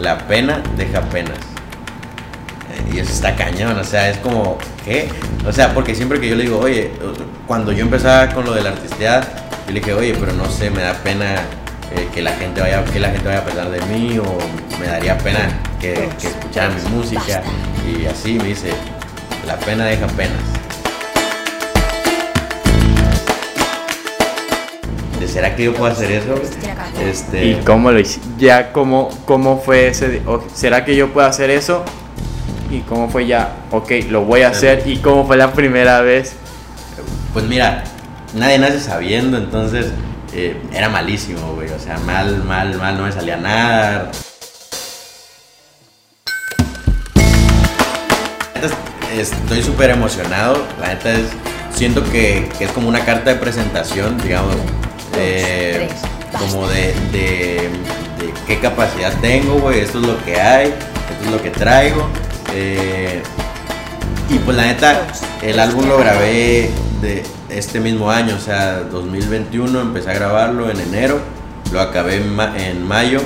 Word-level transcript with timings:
la 0.00 0.18
pena 0.26 0.62
deja 0.76 1.00
penas. 1.02 1.38
Eh, 2.72 2.94
Y 2.94 2.98
eso 2.98 3.12
está 3.12 3.34
cañón, 3.36 3.78
o 3.78 3.84
sea, 3.84 4.08
es 4.10 4.18
como, 4.18 4.58
¿qué? 4.84 5.08
O 5.46 5.52
sea, 5.52 5.74
porque 5.74 5.94
siempre 5.94 6.20
que 6.20 6.28
yo 6.28 6.36
le 6.36 6.44
digo, 6.44 6.58
oye, 6.58 6.90
cuando 7.46 7.72
yo 7.72 7.82
empezaba 7.82 8.28
con 8.32 8.44
lo 8.44 8.52
de 8.52 8.62
la 8.62 8.70
artisteada, 8.70 9.20
yo 9.66 9.72
le 9.72 9.80
dije, 9.80 9.92
oye, 9.92 10.14
pero 10.18 10.32
no 10.32 10.48
sé, 10.50 10.70
me 10.70 10.82
da 10.82 10.94
pena 10.94 11.36
eh, 11.94 12.08
que 12.14 12.22
la 12.22 12.32
gente 12.32 12.60
vaya 12.60 12.84
que 12.84 13.00
la 13.00 13.08
gente 13.08 13.26
vaya 13.26 13.40
a 13.40 13.44
pensar 13.44 13.70
de 13.70 13.80
mí 13.86 14.18
o 14.18 14.38
me 14.78 14.86
daría 14.86 15.16
pena 15.18 15.48
que, 15.80 16.08
que 16.20 16.28
escucharan 16.28 16.74
mi 16.74 16.90
música 16.90 17.42
y 17.86 18.04
así 18.04 18.34
me 18.34 18.44
dice 18.48 18.72
la 19.46 19.56
pena 19.56 19.86
deja 19.86 20.06
penas 20.08 20.57
¿será 25.28 25.54
que 25.54 25.64
yo 25.64 25.74
puedo 25.74 25.92
hacer 25.92 26.10
eso? 26.10 26.34
Este, 27.00 27.44
¿Y 27.44 27.54
cómo 27.64 27.92
lo 27.92 28.00
hice? 28.00 28.20
Ya, 28.38 28.72
¿cómo, 28.72 29.10
cómo 29.26 29.60
fue 29.60 29.88
ese? 29.88 30.22
¿Será 30.54 30.84
que 30.84 30.96
yo 30.96 31.12
puedo 31.12 31.26
hacer 31.26 31.50
eso? 31.50 31.84
¿Y 32.70 32.80
cómo 32.80 33.08
fue 33.08 33.26
ya? 33.26 33.56
Ok, 33.70 33.92
lo 34.10 34.24
voy 34.24 34.42
a 34.42 34.48
hacer. 34.48 34.82
¿Y 34.86 34.98
cómo 34.98 35.26
fue 35.26 35.36
la 35.36 35.52
primera 35.52 36.00
vez? 36.00 36.34
Pues 37.32 37.44
mira, 37.44 37.84
nadie 38.34 38.58
nace 38.58 38.80
sabiendo, 38.80 39.38
entonces 39.38 39.86
eh, 40.34 40.56
era 40.72 40.88
malísimo, 40.88 41.54
güey. 41.54 41.70
O 41.70 41.78
sea, 41.78 41.98
mal, 41.98 42.42
mal, 42.44 42.76
mal, 42.76 42.96
no 42.96 43.04
me 43.04 43.12
salía 43.12 43.36
nada. 43.36 44.10
Estoy 49.16 49.62
súper 49.62 49.90
emocionado. 49.90 50.66
La 50.80 50.88
neta 50.88 51.12
es. 51.12 51.26
Siento 51.74 52.02
que, 52.10 52.48
que 52.58 52.64
es 52.64 52.72
como 52.72 52.88
una 52.88 53.04
carta 53.04 53.30
de 53.30 53.36
presentación, 53.36 54.18
digamos. 54.18 54.56
Eh, 55.18 55.88
como 56.38 56.68
de, 56.68 56.94
de, 57.12 57.70
de 58.18 58.32
qué 58.46 58.58
capacidad 58.60 59.12
tengo, 59.20 59.54
güey. 59.60 59.80
Esto 59.80 59.98
es 60.00 60.06
lo 60.06 60.24
que 60.24 60.40
hay, 60.40 60.66
esto 60.68 61.24
es 61.24 61.30
lo 61.30 61.42
que 61.42 61.50
traigo. 61.50 62.06
eh, 62.54 63.22
y 64.30 64.38
pues 64.40 64.56
la 64.56 64.64
neta, 64.66 65.06
el 65.42 65.58
álbum 65.58 65.88
lo 65.88 65.96
grabé 65.98 66.70
de 67.00 67.22
este 67.48 67.80
mismo 67.80 68.10
año, 68.10 68.36
o 68.36 68.40
sea, 68.40 68.80
2021, 68.80 69.80
empecé 69.80 70.10
a 70.10 70.14
grabarlo 70.14 70.70
en 70.70 70.78
enero, 70.80 71.18
lo 71.72 71.80
acabé 71.80 72.16
en, 72.16 72.34
ma- 72.36 72.52
en 72.58 72.86
mayo, 72.86 73.20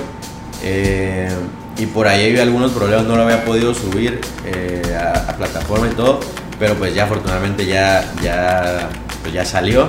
eh, 0.62 1.28
y 1.77 1.86
por 1.86 2.06
ahí 2.06 2.27
había 2.28 2.42
algunos 2.42 2.70
problemas, 2.70 3.04
no 3.06 3.16
lo 3.16 3.22
había 3.24 3.44
podido 3.44 3.74
subir 3.74 4.20
eh, 4.46 4.96
a, 4.96 5.30
a 5.32 5.36
plataforma 5.36 5.88
y 5.88 5.94
todo, 5.94 6.20
pero 6.60 6.74
pues 6.74 6.94
ya 6.94 7.04
afortunadamente 7.04 7.66
ya, 7.66 8.04
ya, 8.22 8.88
pues 9.22 9.34
ya 9.34 9.44
salió. 9.44 9.88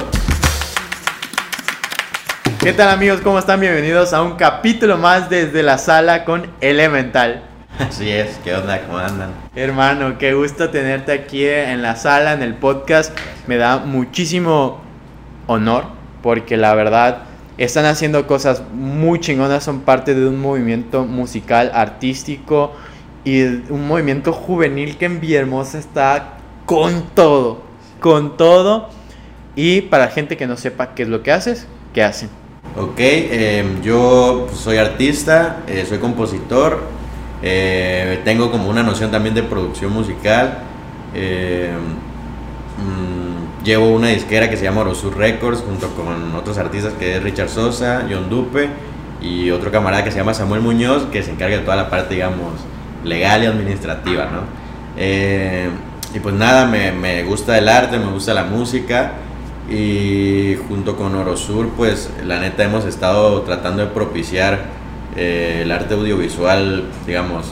¿Qué 2.64 2.72
tal 2.72 2.88
amigos? 2.88 3.20
¿Cómo 3.20 3.40
están? 3.40 3.60
Bienvenidos 3.60 4.14
a 4.14 4.22
un 4.22 4.38
capítulo 4.38 4.98
más 4.98 5.30
desde 5.30 5.64
la 5.64 5.78
sala 5.78 6.24
con 6.24 6.48
Elemental. 6.62 7.44
Así 7.78 8.10
es, 8.10 8.40
¿qué 8.42 8.56
onda? 8.56 8.82
¿Cómo 8.84 9.00
andan? 9.00 9.32
Hermano, 9.54 10.18
qué 10.18 10.34
gusto 10.34 10.70
tenerte 10.70 11.12
aquí 11.12 11.46
en 11.46 11.82
la 11.82 11.98
sala, 11.98 12.32
en 12.32 12.42
el 12.42 12.54
podcast. 12.54 13.14
Me 13.48 13.58
da 13.58 13.80
muchísimo 13.80 14.80
honor 15.48 15.88
porque 16.22 16.56
la 16.56 16.74
verdad 16.74 17.24
están 17.58 17.84
haciendo 17.84 18.28
cosas 18.28 18.64
muy 18.72 19.20
chingonas, 19.20 19.66
son 19.66 19.82
parte 19.82 20.16
de 20.16 20.26
un 20.26 20.40
movimiento 20.40 21.04
musical, 21.04 21.70
artístico 21.74 22.72
y 23.26 23.44
un 23.44 23.86
movimiento 23.90 24.32
juvenil 24.32 24.96
que 24.96 25.04
en 25.04 25.20
Villahermosa 25.20 25.80
está 25.80 26.38
con 26.66 27.08
todo, 27.14 27.62
con 28.00 28.38
todo. 28.38 28.90
Y 29.54 29.82
para 29.82 30.08
gente 30.08 30.38
que 30.38 30.48
no 30.48 30.56
sepa 30.56 30.96
qué 30.96 31.04
es 31.04 31.10
lo 31.10 31.24
que 31.24 31.34
haces, 31.34 31.68
¿qué 31.94 32.02
hacen? 32.04 32.30
Ok, 32.76 32.96
eh, 32.98 33.64
yo 33.84 34.48
soy 34.52 34.78
artista, 34.78 35.58
eh, 35.68 35.86
soy 35.88 36.00
compositor, 36.00 36.80
eh, 37.44 38.22
tengo 38.26 38.50
como 38.50 38.68
una 38.68 38.82
noción 38.82 39.12
también 39.12 39.36
de 39.36 39.44
producción 39.44 39.94
musical. 39.94 40.60
eh, 41.16 41.72
mm, 42.80 43.64
llevo 43.64 43.90
una 43.94 44.08
disquera 44.08 44.50
que 44.50 44.58
se 44.58 44.64
llama 44.64 44.82
Orosur 44.82 45.16
Records 45.16 45.62
junto 45.62 45.90
con 45.90 46.36
otros 46.36 46.58
artistas 46.58 46.94
que 46.94 47.18
es 47.18 47.24
Richard 47.24 47.50
Sosa, 47.50 48.08
John 48.10 48.28
Dupe 48.30 48.70
y 49.22 49.52
otro 49.52 49.72
camarada 49.72 50.04
que 50.04 50.12
se 50.12 50.18
llama 50.18 50.34
Samuel 50.34 50.62
Muñoz 50.62 51.04
que 51.12 51.22
se 51.22 51.32
encarga 51.32 51.58
de 51.58 51.64
toda 51.64 51.76
la 51.76 51.90
parte, 51.92 52.16
digamos, 52.16 52.54
legal 53.04 53.44
y 53.44 53.46
administrativa, 53.46 54.26
¿no? 54.26 54.42
Eh, 54.98 55.70
y 56.16 56.20
pues 56.20 56.34
nada, 56.34 56.66
me 56.66 57.24
gusta 57.24 57.58
el 57.58 57.70
arte, 57.70 58.00
me 58.00 58.12
gusta 58.12 58.34
la 58.34 58.44
música. 58.46 59.14
Y 59.70 60.58
junto 60.68 60.98
con 60.98 61.16
Orosur, 61.16 61.70
pues 61.70 62.10
la 62.26 62.40
neta 62.40 62.64
hemos 62.64 62.86
estado 62.86 63.42
tratando 63.42 63.84
de 63.84 63.92
propiciar 63.92 64.66
eh, 65.16 65.62
el 65.64 65.72
arte 65.72 65.94
audiovisual, 65.94 66.84
digamos, 67.08 67.46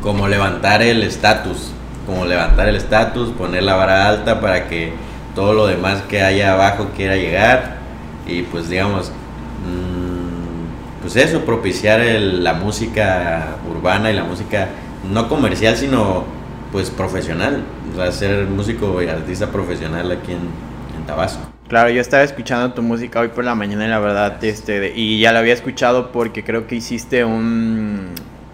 como 0.00 0.28
levantar 0.28 0.82
el 0.82 1.02
estatus, 1.02 1.72
como 2.06 2.24
levantar 2.24 2.68
el 2.68 2.76
estatus, 2.76 3.30
poner 3.30 3.62
la 3.62 3.74
vara 3.74 4.08
alta 4.08 4.40
para 4.40 4.68
que 4.68 4.92
todo 5.34 5.54
lo 5.54 5.66
demás 5.66 6.02
que 6.08 6.22
haya 6.22 6.52
abajo 6.52 6.90
quiera 6.96 7.16
llegar. 7.16 7.78
Y 8.26 8.42
pues 8.42 8.68
digamos, 8.68 9.10
mm, 9.10 11.02
pues 11.02 11.16
eso, 11.16 11.40
propiciar 11.40 12.00
la 12.00 12.54
música 12.54 13.56
urbana 13.68 14.10
y 14.10 14.14
la 14.14 14.24
música 14.24 14.68
no 15.10 15.28
comercial, 15.28 15.76
sino 15.76 16.24
pues 16.70 16.90
profesional, 16.90 17.62
o 17.92 17.96
sea, 17.96 18.12
ser 18.12 18.46
músico 18.46 19.02
y 19.02 19.08
artista 19.08 19.48
profesional 19.48 20.10
aquí 20.10 20.32
en, 20.32 20.71
en 21.02 21.06
Tabasco. 21.06 21.40
Claro, 21.68 21.90
yo 21.90 22.00
estaba 22.00 22.22
escuchando 22.22 22.72
tu 22.74 22.82
música 22.82 23.20
hoy 23.20 23.28
por 23.28 23.44
la 23.44 23.54
mañana 23.54 23.86
y 23.86 23.88
la 23.88 23.98
verdad, 23.98 24.42
este, 24.44 24.92
y 24.94 25.20
ya 25.20 25.32
la 25.32 25.38
había 25.40 25.54
escuchado 25.54 26.12
porque 26.12 26.44
creo 26.44 26.66
que 26.66 26.74
hiciste 26.76 27.24
un, 27.24 28.08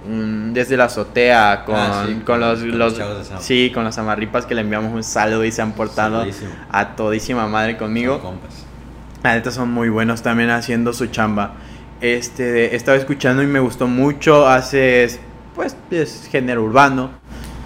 un 0.09 0.55
desde 0.55 0.77
la 0.77 0.85
azotea 0.85 1.65
con, 1.65 1.75
Ah, 1.77 2.05
sí, 2.07 2.15
con 2.15 2.23
con- 2.25 2.41
los, 2.41 2.61
con 2.61 3.41
sí, 3.41 3.71
con 3.75 3.85
los 3.85 3.99
amarripas 3.99 4.47
que 4.47 4.55
le 4.55 4.61
enviamos 4.61 4.93
un 4.95 5.03
saludo 5.03 5.45
y 5.45 5.51
se 5.53 5.63
han 5.63 5.73
portado 5.73 6.19
Saludísimo. 6.21 6.51
a 6.71 6.95
todísima 6.95 7.47
madre 7.49 7.77
conmigo. 7.77 8.21
La 9.25 9.35
neta 9.35 9.51
son 9.51 9.73
muy 9.73 9.89
buenos 9.89 10.23
también 10.23 10.51
haciendo 10.51 10.93
su 10.93 11.07
chamba. 11.07 11.55
Este, 12.01 12.77
estaba 12.77 12.97
escuchando 12.97 13.43
y 13.43 13.47
me 13.47 13.59
gustó 13.59 13.89
mucho. 13.89 14.47
Haces, 14.47 15.19
pues, 15.57 15.77
es 15.91 16.29
género 16.31 16.63
urbano. 16.63 17.11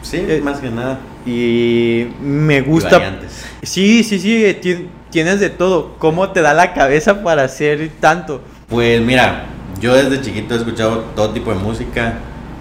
Sí, 0.01 0.17
Eh, 0.27 0.41
más 0.43 0.61
que 0.61 0.71
nada. 0.71 0.99
Y 1.27 2.09
me 2.21 2.59
Y 2.59 2.61
gusta. 2.63 2.99
variantes. 2.99 3.45
Sí, 3.63 4.03
sí, 4.03 4.19
sí, 4.19 4.57
ti- 4.61 4.89
tienes 5.11 5.41
de 5.41 5.51
todo. 5.51 5.95
¿Cómo 5.99 6.31
te 6.31 6.43
da 6.43 6.53
la 6.55 6.73
cabeza 6.75 7.23
para 7.23 7.45
hacer 7.45 7.91
tanto? 8.01 8.41
Pues 8.69 9.01
mira, 9.01 9.45
yo 9.81 9.95
desde 9.95 10.21
chiquito 10.23 10.55
he 10.55 10.59
escuchado 10.59 11.05
todo 11.15 11.31
tipo 11.31 11.53
de 11.53 11.59
música, 11.61 12.15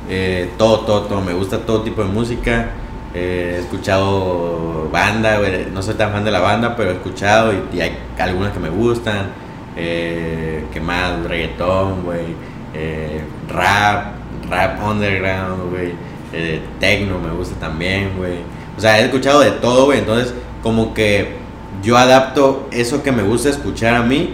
eh, 0.09 0.49
todo, 0.57 0.81
todo, 0.81 1.01
todo, 1.03 1.21
me 1.21 1.33
gusta 1.33 1.59
todo 1.59 1.81
tipo 1.81 2.03
de 2.03 2.09
música. 2.09 2.69
eh, 3.13 3.55
he 3.57 3.59
escuchado 3.61 4.87
banda, 4.91 5.37
no 5.73 5.81
soy 5.81 5.95
tan 5.95 6.11
fan 6.13 6.23
de 6.23 6.31
la 6.31 6.39
banda, 6.39 6.75
pero 6.77 6.91
he 6.91 6.93
escuchado 6.93 7.51
y, 7.53 7.77
y 7.77 7.81
hay 7.81 7.97
algunas 8.19 8.53
que 8.53 8.59
me 8.59 8.69
gustan. 8.69 9.27
Eh, 9.75 10.63
¿Qué 10.73 10.79
más? 10.79 11.23
Reggaetón, 11.25 12.03
güey. 12.03 12.51
eh, 12.73 13.21
rap, 13.49 14.13
rap 14.49 14.81
underground, 14.83 15.71
güey. 15.71 15.91
eh, 16.33 16.61
techno 16.79 17.19
me 17.19 17.31
gusta 17.31 17.55
también, 17.59 18.11
güey. 18.17 18.35
O 18.77 18.81
sea, 18.81 18.99
he 18.99 19.05
escuchado 19.05 19.41
de 19.41 19.51
todo, 19.51 19.85
güey. 19.85 19.99
Entonces, 19.99 20.33
como 20.63 20.93
que 20.93 21.35
yo 21.83 21.97
adapto 21.97 22.67
eso 22.71 23.03
que 23.03 23.11
me 23.11 23.23
gusta 23.23 23.49
escuchar 23.49 23.95
a 23.95 24.03
mí 24.03 24.31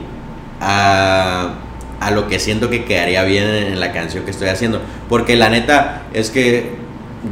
a, 0.59 1.56
a 2.00 2.12
lo 2.12 2.28
que 2.28 2.40
siento 2.40 2.70
que 2.70 2.86
quedaría 2.86 3.24
bien 3.24 3.46
en 3.47 3.80
la 3.80 3.92
canción 3.92 4.24
que 4.26 4.31
estoy 4.31 4.50
haciendo. 4.50 4.81
Porque 5.09 5.36
la 5.36 5.50
neta 5.50 6.03
es 6.14 6.30
que 6.30 6.72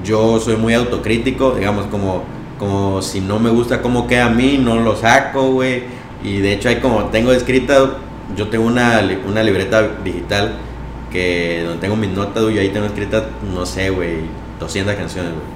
yo 0.04 0.40
soy 0.40 0.56
muy 0.56 0.74
autocrítico, 0.74 1.56
digamos, 1.56 1.86
como, 1.88 2.24
como 2.58 3.02
si 3.02 3.22
no 3.22 3.40
me 3.40 3.50
gusta 3.50 3.82
cómo 3.82 4.08
queda 4.08 4.26
a 4.26 4.30
mí, 4.30 4.60
no 4.60 4.80
lo 4.80 4.96
saco, 4.96 5.52
güey. 5.52 5.84
Y 6.24 6.40
de 6.40 6.54
hecho 6.54 6.70
hay 6.70 6.78
como, 6.78 7.06
tengo 7.06 7.32
escrita, 7.32 7.98
yo 8.36 8.48
tengo 8.50 8.66
una, 8.66 9.02
una 9.28 9.44
libreta 9.44 9.88
digital 10.04 10.54
que 11.12 11.62
donde 11.64 11.80
tengo 11.80 11.96
mis 11.96 12.10
notas, 12.10 12.44
güey, 12.44 12.58
ahí 12.60 12.70
tengo 12.70 12.88
escritas, 12.88 13.24
no 13.54 13.66
sé, 13.66 13.90
güey, 13.90 14.18
200 14.60 14.96
canciones, 14.96 15.32
güey. 15.32 15.55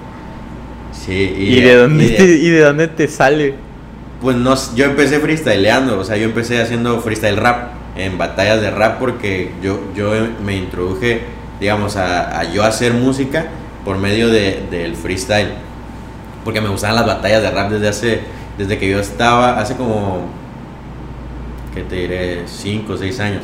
Sí, 0.91 1.33
¿Y, 1.37 1.61
de 1.61 1.75
dónde 1.75 2.03
y 2.05 2.07
de- 2.07 2.15
te, 2.17 2.23
¿Y 2.25 2.49
de 2.49 2.59
dónde 2.61 2.87
te 2.87 3.07
sale? 3.07 3.55
pues 4.21 4.35
no, 4.35 4.53
yo 4.75 4.85
empecé 4.85 5.19
freestyleando, 5.19 5.97
o 5.99 6.03
sea, 6.03 6.17
yo 6.17 6.25
empecé 6.25 6.61
haciendo 6.61 6.99
freestyle 7.01 7.37
rap 7.37 7.69
en 7.95 8.17
batallas 8.17 8.59
de 8.61 8.69
rap 8.71 8.99
porque 8.99 9.51
yo, 9.63 9.79
yo 9.95 10.11
me 10.43 10.57
introduje, 10.57 11.21
digamos, 11.59 11.95
a, 11.95 12.37
a 12.39 12.43
yo 12.51 12.63
hacer 12.63 12.93
música 12.93 13.47
por 13.85 13.97
medio 13.97 14.27
de, 14.29 14.63
del 14.69 14.95
freestyle. 14.95 15.51
Porque 16.43 16.59
me 16.61 16.69
gustaban 16.69 16.95
las 16.97 17.05
batallas 17.05 17.41
de 17.41 17.51
rap 17.51 17.69
desde 17.71 17.87
hace, 17.87 18.19
desde 18.57 18.77
que 18.77 18.89
yo 18.89 18.99
estaba, 18.99 19.57
hace 19.59 19.75
como, 19.75 20.25
¿qué 21.73 21.83
te 21.83 21.95
diré? 21.95 22.41
5 22.45 22.93
o 22.93 22.97
6 22.97 23.19
años. 23.19 23.43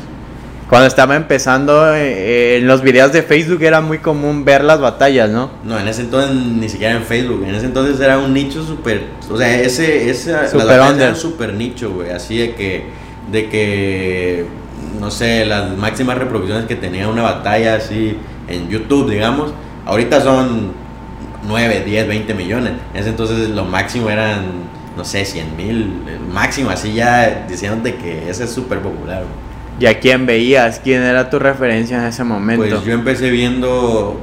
Cuando 0.70 0.88
estaba 0.88 1.16
empezando, 1.16 1.94
eh, 1.94 2.58
en 2.58 2.66
los 2.66 2.82
videos 2.82 3.12
de 3.12 3.22
Facebook 3.22 3.62
era 3.62 3.82
muy 3.82 4.00
común 4.00 4.44
ver 4.44 4.64
las 4.64 4.80
batallas, 4.80 5.30
¿no? 5.30 5.52
No, 5.64 5.80
en 5.80 5.88
ese 5.88 6.02
entonces 6.02 6.36
ni 6.36 6.68
siquiera 6.68 6.96
en 6.96 7.04
Facebook. 7.04 7.46
En 7.48 7.54
ese 7.54 7.68
entonces 7.68 8.00
era 8.00 8.18
un 8.18 8.34
nicho 8.34 8.64
súper. 8.64 9.04
O 9.30 9.38
sea, 9.38 9.60
ese. 9.60 10.10
ese 10.10 10.32
batallas 10.34 10.92
under. 10.92 11.04
eran 11.04 11.16
súper 11.16 11.54
nicho, 11.54 11.92
güey. 11.92 12.10
Así 12.10 12.38
de 12.38 12.56
que. 12.56 12.86
De 13.32 13.48
que. 13.48 14.46
No 15.00 15.12
sé, 15.12 15.46
las 15.46 15.78
máximas 15.78 16.18
reproducciones 16.18 16.66
que 16.66 16.76
tenía 16.76 17.08
una 17.08 17.22
batalla 17.22 17.76
así. 17.76 18.18
en 18.48 18.68
YouTube, 18.68 19.12
digamos. 19.12 19.54
Ahorita 19.86 20.20
son 20.20 20.72
9, 21.48 21.84
10, 21.86 22.08
20 22.08 22.34
millones. 22.34 22.74
En 22.94 23.00
ese 23.00 23.10
entonces 23.10 23.50
lo 23.50 23.66
máximo 23.66 24.10
eran, 24.10 24.46
no 24.98 25.06
sé, 25.06 25.26
100 25.26 25.56
mil. 25.56 25.94
Máximo, 26.34 26.72
así 26.72 26.94
ya 26.94 27.46
diciéndote 27.48 27.98
que 27.98 28.32
ese 28.32 28.46
es 28.46 28.50
súper 28.52 28.80
popular. 28.80 29.26
¿Y 29.80 29.86
a 29.88 30.00
quién 30.00 30.26
veías? 30.26 30.80
¿Quién 30.80 31.04
era 31.04 31.30
tu 31.30 31.40
referencia 31.40 31.98
en 31.98 32.06
ese 32.06 32.24
momento? 32.24 32.66
Pues 32.66 32.86
yo 32.86 32.94
empecé 32.94 33.30
viendo 33.30 34.20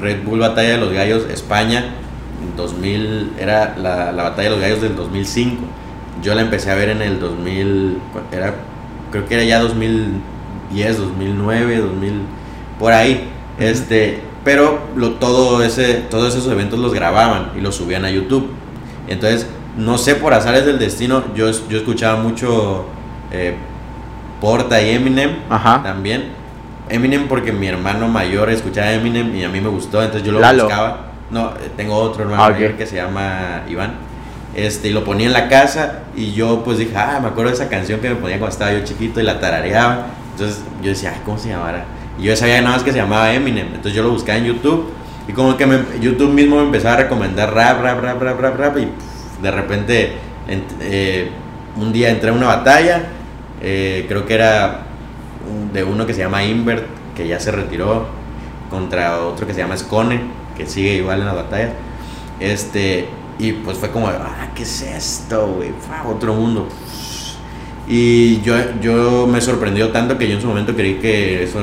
Red 0.00 0.24
Bull 0.24 0.40
Batalla 0.40 0.70
de 0.70 0.78
los 0.78 0.92
Gallos 0.92 1.26
España. 1.30 1.94
2000, 2.56 3.32
era 3.38 3.74
la, 3.78 4.12
la 4.12 4.22
Batalla 4.24 4.50
de 4.50 4.50
los 4.50 4.60
Gallos 4.60 4.82
del 4.82 4.96
2005. 4.96 5.62
Yo 6.22 6.34
la 6.34 6.42
empecé 6.42 6.70
a 6.70 6.74
ver 6.74 6.90
en 6.90 7.02
el 7.02 7.18
2000, 7.18 7.98
era, 8.30 8.54
creo 9.10 9.26
que 9.26 9.34
era 9.34 9.44
ya 9.44 9.60
2010, 9.60 10.98
2009, 10.98 11.78
2000, 11.78 12.12
por 12.78 12.92
ahí. 12.92 13.28
Este, 13.58 14.20
pero 14.44 14.80
lo, 14.96 15.12
todo 15.12 15.62
ese, 15.62 15.94
todos 16.10 16.34
esos 16.34 16.52
eventos 16.52 16.78
los 16.78 16.92
grababan 16.92 17.52
y 17.56 17.60
los 17.60 17.76
subían 17.76 18.04
a 18.04 18.10
YouTube. 18.10 18.50
Entonces, 19.08 19.46
no 19.76 19.98
sé, 19.98 20.16
por 20.16 20.34
azares 20.34 20.66
del 20.66 20.78
destino, 20.78 21.24
yo, 21.34 21.50
yo 21.68 21.78
escuchaba 21.78 22.20
mucho 22.20 22.86
eh, 23.30 23.56
Porta 24.42 24.82
y 24.82 24.90
Eminem 24.90 25.36
también. 25.84 26.32
Eminem 26.88 27.28
porque 27.28 27.52
mi 27.52 27.68
hermano 27.68 28.08
mayor 28.08 28.50
escuchaba 28.50 28.92
Eminem 28.92 29.36
y 29.36 29.44
a 29.44 29.48
mí 29.48 29.60
me 29.60 29.68
gustó, 29.68 30.02
entonces 30.02 30.26
yo 30.26 30.32
lo 30.32 30.40
buscaba. 30.40 31.12
No, 31.30 31.50
eh, 31.50 31.70
tengo 31.76 31.94
otro 31.94 32.24
hermano 32.24 32.42
ah, 32.42 32.50
mayor 32.50 32.72
que 32.72 32.84
se 32.84 32.96
llama 32.96 33.62
Iván. 33.68 33.92
Este, 34.56 34.88
y 34.88 34.92
lo 34.92 35.04
ponía 35.04 35.28
en 35.28 35.32
la 35.32 35.48
casa 35.48 36.00
y 36.16 36.32
yo 36.32 36.64
pues 36.64 36.78
dije, 36.78 36.92
ah, 36.96 37.20
me 37.22 37.28
acuerdo 37.28 37.50
de 37.50 37.54
esa 37.54 37.68
canción 37.68 38.00
que 38.00 38.08
me 38.08 38.16
ponía 38.16 38.38
cuando 38.38 38.52
estaba 38.52 38.72
yo 38.72 38.84
chiquito 38.84 39.20
y 39.20 39.22
la 39.22 39.38
tarareaba. 39.38 40.06
Entonces 40.32 40.64
yo 40.82 40.88
decía, 40.88 41.14
¿cómo 41.24 41.38
se 41.38 41.50
llamará? 41.50 41.84
Y 42.18 42.24
yo 42.24 42.34
sabía 42.34 42.60
nada 42.62 42.74
más 42.74 42.82
que 42.82 42.90
se 42.90 42.98
llamaba 42.98 43.32
Eminem. 43.32 43.68
Entonces 43.68 43.94
yo 43.94 44.02
lo 44.02 44.10
buscaba 44.10 44.38
en 44.38 44.46
YouTube 44.46 44.92
y 45.28 45.32
como 45.32 45.56
que 45.56 45.66
YouTube 46.00 46.32
mismo 46.32 46.56
me 46.56 46.64
empezaba 46.64 46.94
a 46.94 46.98
recomendar 47.04 47.54
rap, 47.54 47.80
rap, 47.80 48.02
rap, 48.02 48.20
rap, 48.20 48.40
rap, 48.40 48.58
rap 48.58 48.76
y 48.76 48.88
de 49.40 49.50
repente 49.52 50.12
eh, 50.80 51.30
un 51.76 51.92
día 51.92 52.10
entré 52.10 52.30
a 52.30 52.32
una 52.32 52.48
batalla, 52.48 53.04
eh, 53.62 54.04
creo 54.08 54.26
que 54.26 54.34
era 54.34 54.82
de 55.72 55.84
uno 55.84 56.06
que 56.06 56.14
se 56.14 56.20
llama 56.20 56.44
Invert, 56.44 56.84
que 57.16 57.28
ya 57.28 57.38
se 57.40 57.52
retiró, 57.52 58.06
contra 58.70 59.20
otro 59.20 59.46
que 59.46 59.54
se 59.54 59.60
llama 59.60 59.76
Scone, 59.76 60.20
que 60.56 60.66
sigue 60.66 60.94
igual 60.94 61.20
en 61.20 61.26
la 61.26 61.34
batalla. 61.34 61.72
Este, 62.40 63.06
y 63.38 63.52
pues 63.52 63.78
fue 63.78 63.90
como, 63.90 64.08
ah, 64.08 64.48
¿qué 64.54 64.64
es 64.64 64.82
esto, 64.82 65.46
güey? 65.56 65.70
Otro 66.06 66.34
mundo. 66.34 66.68
Y 67.86 68.40
yo, 68.42 68.54
yo 68.80 69.26
me 69.26 69.40
sorprendió 69.40 69.90
tanto 69.90 70.18
que 70.18 70.28
yo 70.28 70.34
en 70.34 70.40
su 70.40 70.46
momento 70.46 70.74
creí 70.74 70.94
que 70.94 71.44
eso 71.44 71.60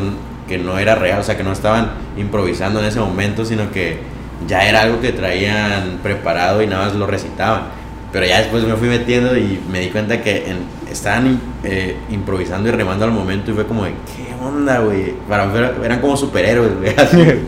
que 0.48 0.57
no 0.57 0.78
era 0.80 0.95
real, 0.95 1.19
o 1.19 1.24
sea, 1.24 1.38
que 1.38 1.44
no 1.44 1.52
estaban 1.52 1.92
improvisando 2.18 2.80
en 2.80 2.86
ese 2.86 3.00
momento, 3.00 3.45
sino 3.45 3.72
que 3.72 4.00
ya 4.48 4.68
era 4.68 4.81
algo 4.81 5.00
que 5.00 5.12
traían 5.12 6.00
preparado 6.02 6.62
y 6.62 6.68
nada 6.68 6.86
más 6.86 6.95
lo 6.95 7.06
recitaban. 7.06 7.63
Pero 8.12 8.25
ya 8.25 8.40
después 8.40 8.63
me 8.63 8.74
fui 8.75 8.88
metiendo 8.88 9.38
y 9.38 9.60
me 9.72 9.80
di 9.80 9.90
cuenta 9.90 10.22
que 10.22 10.56
estaban 10.91 11.39
eh, 11.63 11.95
improvisando 12.09 12.69
y 12.69 12.71
remando 12.71 13.06
al 13.06 13.12
momento 13.12 13.51
y 13.51 13.53
fue 13.53 13.65
como 13.65 13.86
de, 13.86 13.91
¿qué 13.91 14.33
onda, 14.44 14.80
güey? 14.80 15.13
Para 15.27 15.45
eran 15.83 16.01
como 16.01 16.18
superhéroes, 16.18 16.71
güey. 16.77 16.94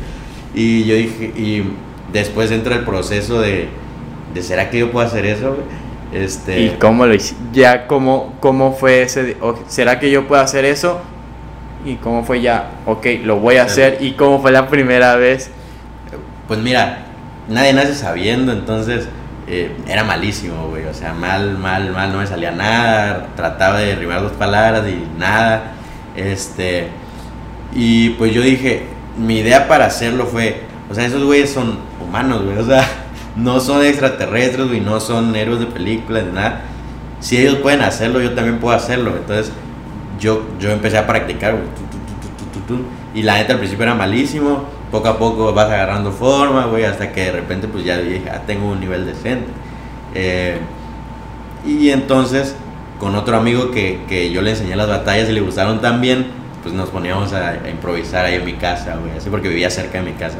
y 0.53 0.85
yo 0.85 0.95
dije, 0.95 1.25
y 1.35 1.63
después 2.11 2.51
entra 2.51 2.75
el 2.75 2.85
proceso 2.85 3.41
de, 3.41 3.69
de 4.33 4.41
¿será 4.43 4.69
que 4.69 4.79
yo 4.79 4.91
puedo 4.91 5.05
hacer 5.05 5.25
eso, 5.25 5.57
Este, 6.13 6.61
¿Y 6.61 6.69
cómo 6.71 7.05
lo 7.05 7.13
hice? 7.13 7.35
Ya, 7.53 7.87
¿cómo, 7.87 8.33
cómo 8.39 8.73
fue 8.73 9.03
ese? 9.03 9.37
¿Será 9.67 9.99
que 9.99 10.11
yo 10.11 10.27
puedo 10.27 10.41
hacer 10.41 10.65
eso? 10.65 10.99
¿Y 11.85 11.95
cómo 11.95 12.23
fue 12.23 12.41
ya? 12.41 12.71
Ok, 12.85 13.07
lo 13.23 13.39
voy 13.39 13.57
a 13.57 13.63
hacer. 13.63 13.97
¿Y 14.01 14.11
cómo 14.11 14.39
fue 14.41 14.51
la 14.51 14.67
primera 14.67 15.15
vez? 15.15 15.49
Pues 16.47 16.59
mira, 16.59 17.05
nadie 17.47 17.73
nace 17.73 17.95
sabiendo, 17.95 18.51
entonces 18.51 19.07
eh, 19.53 19.69
era 19.85 20.05
malísimo, 20.05 20.69
güey. 20.69 20.85
O 20.85 20.93
sea, 20.93 21.13
mal, 21.13 21.57
mal, 21.57 21.91
mal, 21.91 22.13
no 22.13 22.19
me 22.19 22.27
salía 22.27 22.51
nada. 22.51 23.27
Trataba 23.35 23.79
de 23.79 23.87
derribar 23.87 24.21
dos 24.21 24.31
palabras 24.31 24.87
y 24.87 25.05
nada. 25.19 25.73
Este. 26.15 26.87
Y 27.73 28.11
pues 28.11 28.33
yo 28.33 28.41
dije, 28.41 28.83
mi 29.17 29.39
idea 29.39 29.67
para 29.67 29.87
hacerlo 29.87 30.25
fue, 30.25 30.61
o 30.89 30.95
sea, 30.95 31.05
esos 31.05 31.23
güeyes 31.25 31.51
son 31.51 31.79
humanos, 32.01 32.43
güey. 32.45 32.57
O 32.59 32.65
sea, 32.65 32.87
no 33.35 33.59
son 33.59 33.83
extraterrestres, 33.83 34.67
güey, 34.67 34.79
no 34.79 35.01
son 35.01 35.35
héroes 35.35 35.59
de 35.59 35.65
películas, 35.65 36.23
nada. 36.33 36.61
Si 37.19 37.37
ellos 37.37 37.55
pueden 37.55 37.81
hacerlo, 37.81 38.21
yo 38.21 38.33
también 38.33 38.57
puedo 38.59 38.73
hacerlo. 38.73 39.17
Entonces, 39.17 39.51
yo, 40.17 40.45
yo 40.61 40.71
empecé 40.71 40.97
a 40.97 41.05
practicar, 41.05 41.55
y 43.13 43.23
la 43.23 43.35
neta 43.35 43.53
al 43.53 43.59
principio 43.59 43.83
era 43.83 43.95
malísimo, 43.95 44.63
poco 44.91 45.07
a 45.07 45.17
poco 45.17 45.53
vas 45.53 45.67
agarrando 45.67 46.11
forma, 46.11 46.65
güey, 46.65 46.83
hasta 46.83 47.11
que 47.11 47.25
de 47.25 47.31
repente 47.31 47.67
pues 47.67 47.85
ya 47.85 47.97
dije, 47.97 48.29
ah, 48.29 48.41
tengo 48.45 48.67
un 48.67 48.79
nivel 48.79 49.05
decente. 49.05 49.47
Eh, 50.13 50.59
y 51.65 51.89
entonces, 51.89 52.55
con 52.99 53.15
otro 53.15 53.37
amigo 53.37 53.71
que, 53.71 54.01
que, 54.07 54.31
yo 54.31 54.41
le 54.41 54.51
enseñé 54.51 54.75
las 54.75 54.89
batallas 54.89 55.29
y 55.29 55.31
le 55.31 55.41
gustaron 55.41 55.79
también, 55.79 56.27
pues 56.61 56.75
nos 56.75 56.89
poníamos 56.89 57.31
a, 57.33 57.55
improvisar 57.69 58.25
ahí 58.25 58.35
en 58.35 58.45
mi 58.45 58.53
casa, 58.53 58.97
güey, 58.97 59.17
así 59.17 59.29
porque 59.29 59.47
vivía 59.47 59.69
cerca 59.69 59.99
de 59.99 60.11
mi 60.11 60.13
casa. 60.13 60.37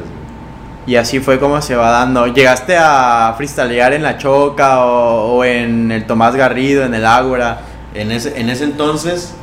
Y 0.84 0.96
así 0.96 1.20
fue 1.20 1.38
como 1.38 1.62
se 1.62 1.76
va 1.76 1.90
dando. 1.90 2.26
¿Llegaste 2.26 2.76
a 2.76 3.32
freestylear 3.36 3.92
en 3.92 4.02
La 4.02 4.18
Choca 4.18 4.84
o, 4.84 5.36
o 5.36 5.44
en 5.44 5.92
el 5.92 6.06
Tomás 6.06 6.34
Garrido, 6.34 6.84
en 6.84 6.92
el 6.94 7.06
Ágora? 7.06 7.60
En 7.94 8.10
ese, 8.10 8.40
en 8.40 8.50
ese 8.50 8.64
entonces 8.64 9.34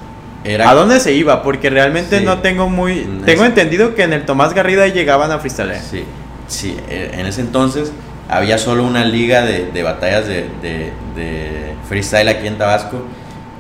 ¿A 0.66 0.74
dónde 0.74 1.00
se 1.00 1.14
iba? 1.14 1.44
Porque 1.44 1.70
realmente 1.70 2.22
no 2.22 2.40
tengo 2.40 2.70
muy... 2.70 3.08
tengo 3.26 3.46
entendido 3.46 3.96
que 3.96 4.04
en 4.04 4.14
el 4.14 4.26
Tomás 4.26 4.54
Garrida 4.54 4.88
llegaban 4.88 5.32
a 5.32 5.40
freestyle. 5.40 5.76
Sí, 5.80 6.04
sí. 6.48 6.78
Eh, 6.90 7.12
en 7.14 7.26
ese 7.26 7.42
entonces 7.42 7.92
había 8.30 8.58
solo 8.58 8.84
una 8.84 9.06
liga 9.06 9.42
de, 9.42 9.72
de 9.72 9.84
batallas 9.84 10.28
de, 10.28 10.46
de, 10.62 11.74
freestyle 11.88 12.30
aquí 12.30 12.46
en 12.46 12.58
Tabasco 12.60 13.02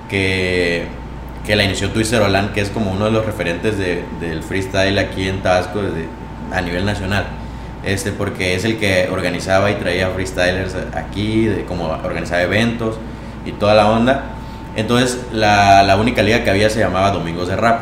que, 0.07 0.85
que 1.45 1.55
la 1.55 1.63
inició 1.63 1.89
Twister 1.89 2.21
Olan, 2.21 2.53
que 2.53 2.61
es 2.61 2.69
como 2.69 2.91
uno 2.91 3.05
de 3.05 3.11
los 3.11 3.25
referentes 3.25 3.77
del 3.77 4.43
freestyle 4.43 4.99
aquí 4.99 5.27
en 5.27 5.41
Tabasco 5.41 5.81
a 6.51 6.61
nivel 6.61 6.85
nacional. 6.85 7.25
Este, 7.83 8.11
porque 8.11 8.55
es 8.55 8.65
el 8.65 8.77
que 8.77 9.07
organizaba 9.11 9.71
y 9.71 9.75
traía 9.75 10.09
freestylers 10.09 10.75
aquí, 10.93 11.45
de, 11.45 11.63
como 11.63 11.85
organizaba 11.85 12.41
eventos 12.41 12.97
y 13.45 13.53
toda 13.53 13.73
la 13.73 13.89
onda. 13.89 14.35
Entonces 14.79 15.19
la, 15.33 15.83
la, 15.83 15.97
única 15.97 16.23
liga 16.23 16.41
que 16.41 16.49
había 16.49 16.69
se 16.69 16.79
llamaba 16.79 17.11
Domingos 17.11 17.49
de 17.49 17.57
Rap. 17.57 17.81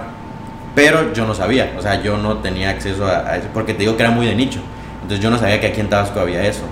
Pero 0.73 1.13
yo 1.13 1.25
no 1.25 1.35
sabía, 1.35 1.75
o 1.77 1.81
sea, 1.81 2.01
yo 2.01 2.17
no 2.17 2.37
tenía 2.37 2.71
acceso 2.71 3.05
a, 3.05 3.37
eso, 3.37 3.47
porque 3.53 3.73
te 3.73 3.81
digo 3.81 3.95
que 3.95 4.03
era 4.03 4.11
muy 4.11 4.25
de 4.25 4.33
nicho. 4.33 4.59
Entonces 5.03 5.19
yo 5.23 5.29
no 5.29 5.37
sabía 5.37 5.59
que 5.59 5.67
aquí 5.67 5.79
en 5.79 5.89
Tabasco 5.89 6.19
había 6.19 6.43
eso. 6.43 6.63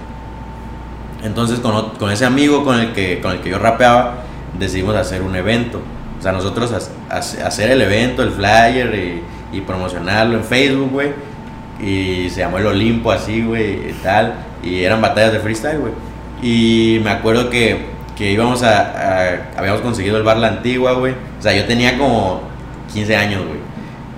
Entonces 1.24 1.60
con, 1.60 1.91
con 1.91 2.12
ese 2.12 2.25
amigo 2.25 2.63
con 2.63 2.79
el, 2.79 2.94
que, 2.94 3.22
con 3.22 3.34
el 3.34 3.41
que 3.41 3.51
yo 3.51 3.60
rapeaba, 3.60 4.24
decidimos 4.58 4.96
hacer 4.96 5.22
un 5.22 5.36
evento. 5.36 5.79
O 6.17 6.22
sea, 6.24 6.32
nosotros 6.32 6.74
hacer 7.10 7.70
el 7.70 7.82
evento, 7.82 8.24
el 8.24 8.32
flyer 8.32 8.96
y, 9.53 9.58
y 9.58 9.62
promocionarlo 9.62 10.38
en 10.38 10.44
Facebook, 10.44 10.89
güey. 10.91 11.10
Y 11.79 12.32
se 12.32 12.39
llamó 12.39 12.58
el 12.58 12.65
Olimpo 12.65 13.12
así, 13.12 13.44
güey, 13.44 13.89
y 13.89 14.00
tal. 14.01 14.34
Y 14.63 14.84
eran 14.84 15.01
batallas 15.01 15.34
de 15.34 15.39
freestyle, 15.39 15.77
güey. 15.77 15.94
Y 16.41 17.00
me 17.03 17.12
acuerdo 17.12 17.50
que 17.51 17.95
que 18.15 18.31
íbamos 18.31 18.63
a, 18.63 19.50
habíamos 19.57 19.81
conseguido 19.81 20.17
el 20.17 20.24
bar 20.24 20.38
La 20.38 20.48
Antigua, 20.48 20.93
güey. 20.93 21.13
O 21.13 21.41
sea, 21.41 21.53
yo 21.53 21.65
tenía 21.65 21.98
como 21.98 22.41
15 22.93 23.15
años, 23.15 23.45
güey. 23.45 23.60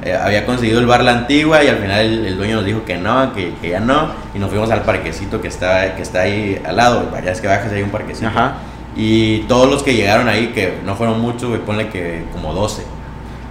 Eh, 0.04 0.13
había 0.16 0.46
conseguido 0.46 0.80
el 0.80 0.86
bar 0.86 1.04
La 1.04 1.12
Antigua 1.12 1.63
y 1.63 1.68
al 1.68 1.77
final 1.77 2.25
el, 2.25 2.38
dueño 2.38 2.58
nos 2.58 2.66
dijo 2.66 2.86
que 2.86 2.98
no, 2.98 3.34
que, 3.34 3.54
que, 3.60 3.70
ya 3.70 3.80
no. 3.80 4.12
Y 4.36 4.39
nos 4.39 4.50
fuimos 4.50 4.70
al 4.70 4.84
parquecito 4.84 5.42
que 5.42 5.48
está, 5.48 5.96
que 5.96 6.04
está 6.04 6.22
ahí 6.22 6.62
al 6.63 6.77
lado. 6.77 7.12
Ya 7.24 7.32
es 7.32 7.42
que 7.42 7.48
bajas 7.48 7.72
hay 7.72 7.82
un 7.82 7.89
parquecito. 7.89 8.27
Ajá. 8.27 8.58
Y 8.96 9.39
todos 9.42 9.70
los 9.70 9.84
que 9.84 9.96
llegaron 9.96 10.27
ahí, 10.27 10.48
que 10.48 10.75
no 10.86 10.96
fueron 10.96 11.20
muchos, 11.20 11.50
güey, 11.50 11.62
ponle 11.62 11.89
que 11.89 12.24
como 12.32 12.54
12. 12.54 12.84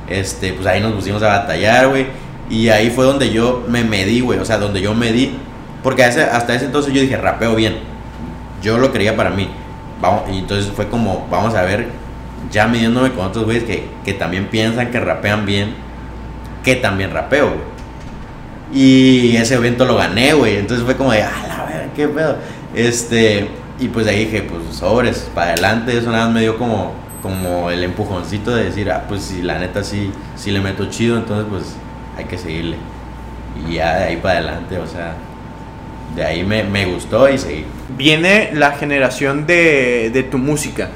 Este, 0.08 0.52
pues 0.52 0.66
ahí 0.66 0.80
nos 0.80 0.92
pusimos 0.92 1.22
a 1.24 1.28
batallar, 1.28 1.88
güey. 1.88 2.06
Y 2.48 2.68
ahí 2.68 2.90
fue 2.90 3.04
donde 3.04 3.30
yo 3.30 3.64
me 3.68 3.82
medí, 3.82 4.20
güey. 4.20 4.38
O 4.38 4.44
sea, 4.44 4.58
donde 4.58 4.80
yo 4.80 4.94
medí. 4.94 5.36
Porque 5.82 6.04
hasta 6.04 6.54
ese 6.54 6.66
entonces 6.66 6.92
yo 6.92 7.00
dije, 7.00 7.16
rapeo 7.16 7.56
bien. 7.56 7.78
Yo 8.62 8.78
lo 8.78 8.92
quería 8.92 9.16
para 9.16 9.30
mí 9.30 9.48
y 10.30 10.38
entonces 10.38 10.72
fue 10.74 10.88
como, 10.88 11.26
vamos 11.30 11.54
a 11.54 11.62
ver, 11.62 11.88
ya 12.50 12.66
midiéndome 12.66 13.12
con 13.12 13.26
otros 13.26 13.44
güeyes 13.44 13.64
que, 13.64 13.88
que 14.04 14.12
también 14.12 14.46
piensan 14.48 14.90
que 14.90 15.00
rapean 15.00 15.46
bien, 15.46 15.74
que 16.62 16.76
también 16.76 17.10
rapeo, 17.10 17.48
güey. 17.48 17.76
Y 18.72 19.36
ese 19.36 19.54
evento 19.54 19.84
lo 19.84 19.96
gané, 19.96 20.32
güey. 20.34 20.56
Entonces 20.56 20.84
fue 20.84 20.96
como 20.96 21.12
de, 21.12 21.22
ah, 21.22 21.44
la 21.46 21.64
verdad, 21.64 21.86
qué 21.94 22.08
pedo. 22.08 22.36
Este, 22.74 23.48
y 23.78 23.88
pues 23.88 24.06
ahí 24.06 24.24
dije, 24.24 24.42
pues 24.42 24.76
sobres, 24.76 25.30
para 25.34 25.52
adelante. 25.52 25.96
Eso 25.96 26.10
nada 26.10 26.26
más 26.26 26.34
me 26.34 26.40
dio 26.40 26.58
como, 26.58 26.92
como 27.22 27.70
el 27.70 27.84
empujoncito 27.84 28.54
de 28.54 28.64
decir, 28.64 28.90
ah, 28.90 29.04
pues 29.08 29.22
si 29.22 29.42
la 29.42 29.58
neta 29.58 29.84
sí, 29.84 30.10
sí 30.34 30.50
le 30.50 30.60
meto 30.60 30.86
chido, 30.86 31.16
entonces 31.16 31.46
pues 31.48 31.76
hay 32.16 32.24
que 32.24 32.38
seguirle. 32.38 32.76
Y 33.68 33.74
ya 33.74 33.96
de 33.96 34.04
ahí 34.04 34.16
para 34.16 34.38
adelante, 34.38 34.78
o 34.78 34.86
sea, 34.86 35.14
de 36.16 36.24
ahí 36.24 36.42
me, 36.42 36.64
me 36.64 36.86
gustó 36.86 37.28
y 37.28 37.38
seguí. 37.38 37.64
Viene 37.96 38.50
la 38.54 38.72
generación 38.72 39.46
de, 39.46 40.10
de 40.12 40.22
tu 40.22 40.38
música. 40.38 40.88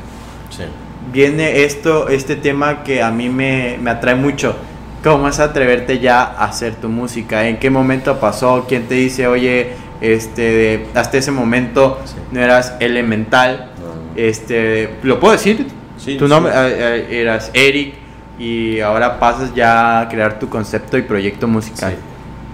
Sí. 0.50 0.64
Viene 1.12 1.64
esto, 1.64 2.08
este 2.08 2.36
tema 2.36 2.82
que 2.82 3.02
a 3.02 3.10
mí 3.10 3.28
me, 3.28 3.78
me 3.80 3.90
atrae 3.90 4.14
mucho. 4.14 4.56
¿Cómo 5.04 5.28
es 5.28 5.38
atreverte 5.38 5.98
ya 5.98 6.22
a 6.22 6.44
hacer 6.46 6.74
tu 6.74 6.88
música? 6.88 7.46
¿En 7.46 7.58
qué 7.58 7.70
momento 7.70 8.18
pasó? 8.18 8.66
¿Quién 8.68 8.86
te 8.86 8.94
dice, 8.94 9.26
oye, 9.26 9.72
este, 10.00 10.86
hasta 10.94 11.18
ese 11.18 11.30
momento 11.30 12.00
no 12.32 12.40
eras 12.40 12.74
elemental? 12.80 13.70
Este, 14.16 14.96
¿lo 15.02 15.20
puedo 15.20 15.32
decir? 15.32 15.66
Sí, 15.96 16.16
tu 16.16 16.26
sí. 16.26 16.30
nombre 16.30 16.52
eh, 16.54 17.06
eh, 17.10 17.20
eras 17.20 17.50
Eric 17.54 17.94
y 18.38 18.80
ahora 18.80 19.18
pasas 19.18 19.54
ya 19.54 20.00
a 20.00 20.08
crear 20.08 20.38
tu 20.38 20.48
concepto 20.48 20.96
y 20.98 21.02
proyecto 21.02 21.46
musical. 21.46 21.94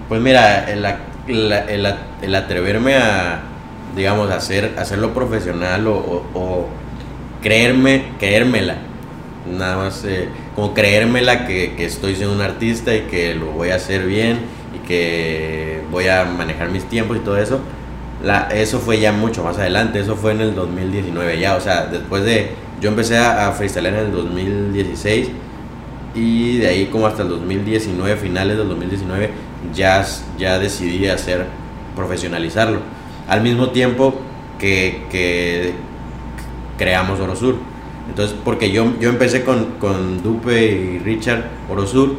Pues 0.09 0.21
mira, 0.21 0.71
el, 0.71 0.85
el 1.29 2.35
atreverme 2.35 2.97
a, 2.97 3.41
digamos, 3.95 4.31
hacer, 4.31 4.75
hacerlo 4.79 5.13
profesional 5.15 5.87
o, 5.87 6.69
creerme, 7.43 8.05
creérmela, 8.19 8.77
nada 9.57 9.77
más 9.77 10.05
eh, 10.05 10.29
como 10.55 10.75
creérmela 10.75 11.47
que, 11.47 11.75
que 11.77 11.85
estoy 11.85 12.17
siendo 12.17 12.35
un 12.35 12.41
artista 12.41 12.95
y 12.95 13.03
que 13.03 13.35
lo 13.35 13.53
voy 13.53 13.71
a 13.71 13.77
hacer 13.77 14.05
bien 14.05 14.41
y 14.75 14.87
que 14.87 15.81
voy 15.91 16.09
a 16.09 16.25
manejar 16.25 16.71
mis 16.71 16.85
tiempos 16.85 17.17
y 17.17 17.21
todo 17.21 17.39
eso. 17.39 17.61
Eso 18.53 18.81
fue 18.81 18.99
ya 18.99 19.13
mucho 19.13 19.45
más 19.45 19.59
adelante, 19.59 20.01
eso 20.01 20.17
fue 20.17 20.33
en 20.33 20.41
el 20.41 20.55
2019 20.55 21.39
ya, 21.39 21.55
o 21.55 21.61
sea, 21.61 21.87
después 21.87 22.25
de, 22.25 22.51
yo 22.81 22.89
empecé 22.89 23.19
a, 23.19 23.49
a 23.49 23.57
en 23.57 23.95
el 23.95 24.11
2016 24.11 25.29
y 26.15 26.57
de 26.59 26.67
ahí 26.67 26.87
como 26.87 27.07
hasta 27.07 27.23
el 27.23 27.29
2019, 27.29 28.17
finales 28.17 28.57
del 28.57 28.69
2019, 28.69 29.31
ya, 29.75 30.05
ya 30.39 30.59
decidí 30.59 31.07
hacer, 31.09 31.47
profesionalizarlo. 31.95 32.81
Al 33.29 33.43
mismo 33.43 33.71
tiempo 33.71 34.21
que, 34.59 35.05
que 35.11 35.75
creamos 36.79 37.21
Orosur. 37.21 37.57
Entonces, 38.09 38.37
porque 38.45 38.71
yo, 38.71 38.93
yo 39.01 39.09
empecé 39.09 39.45
con, 39.45 39.73
con 39.81 40.23
Dupe 40.23 40.65
y 40.65 40.99
Richard 41.01 41.45
Orosur 41.69 42.15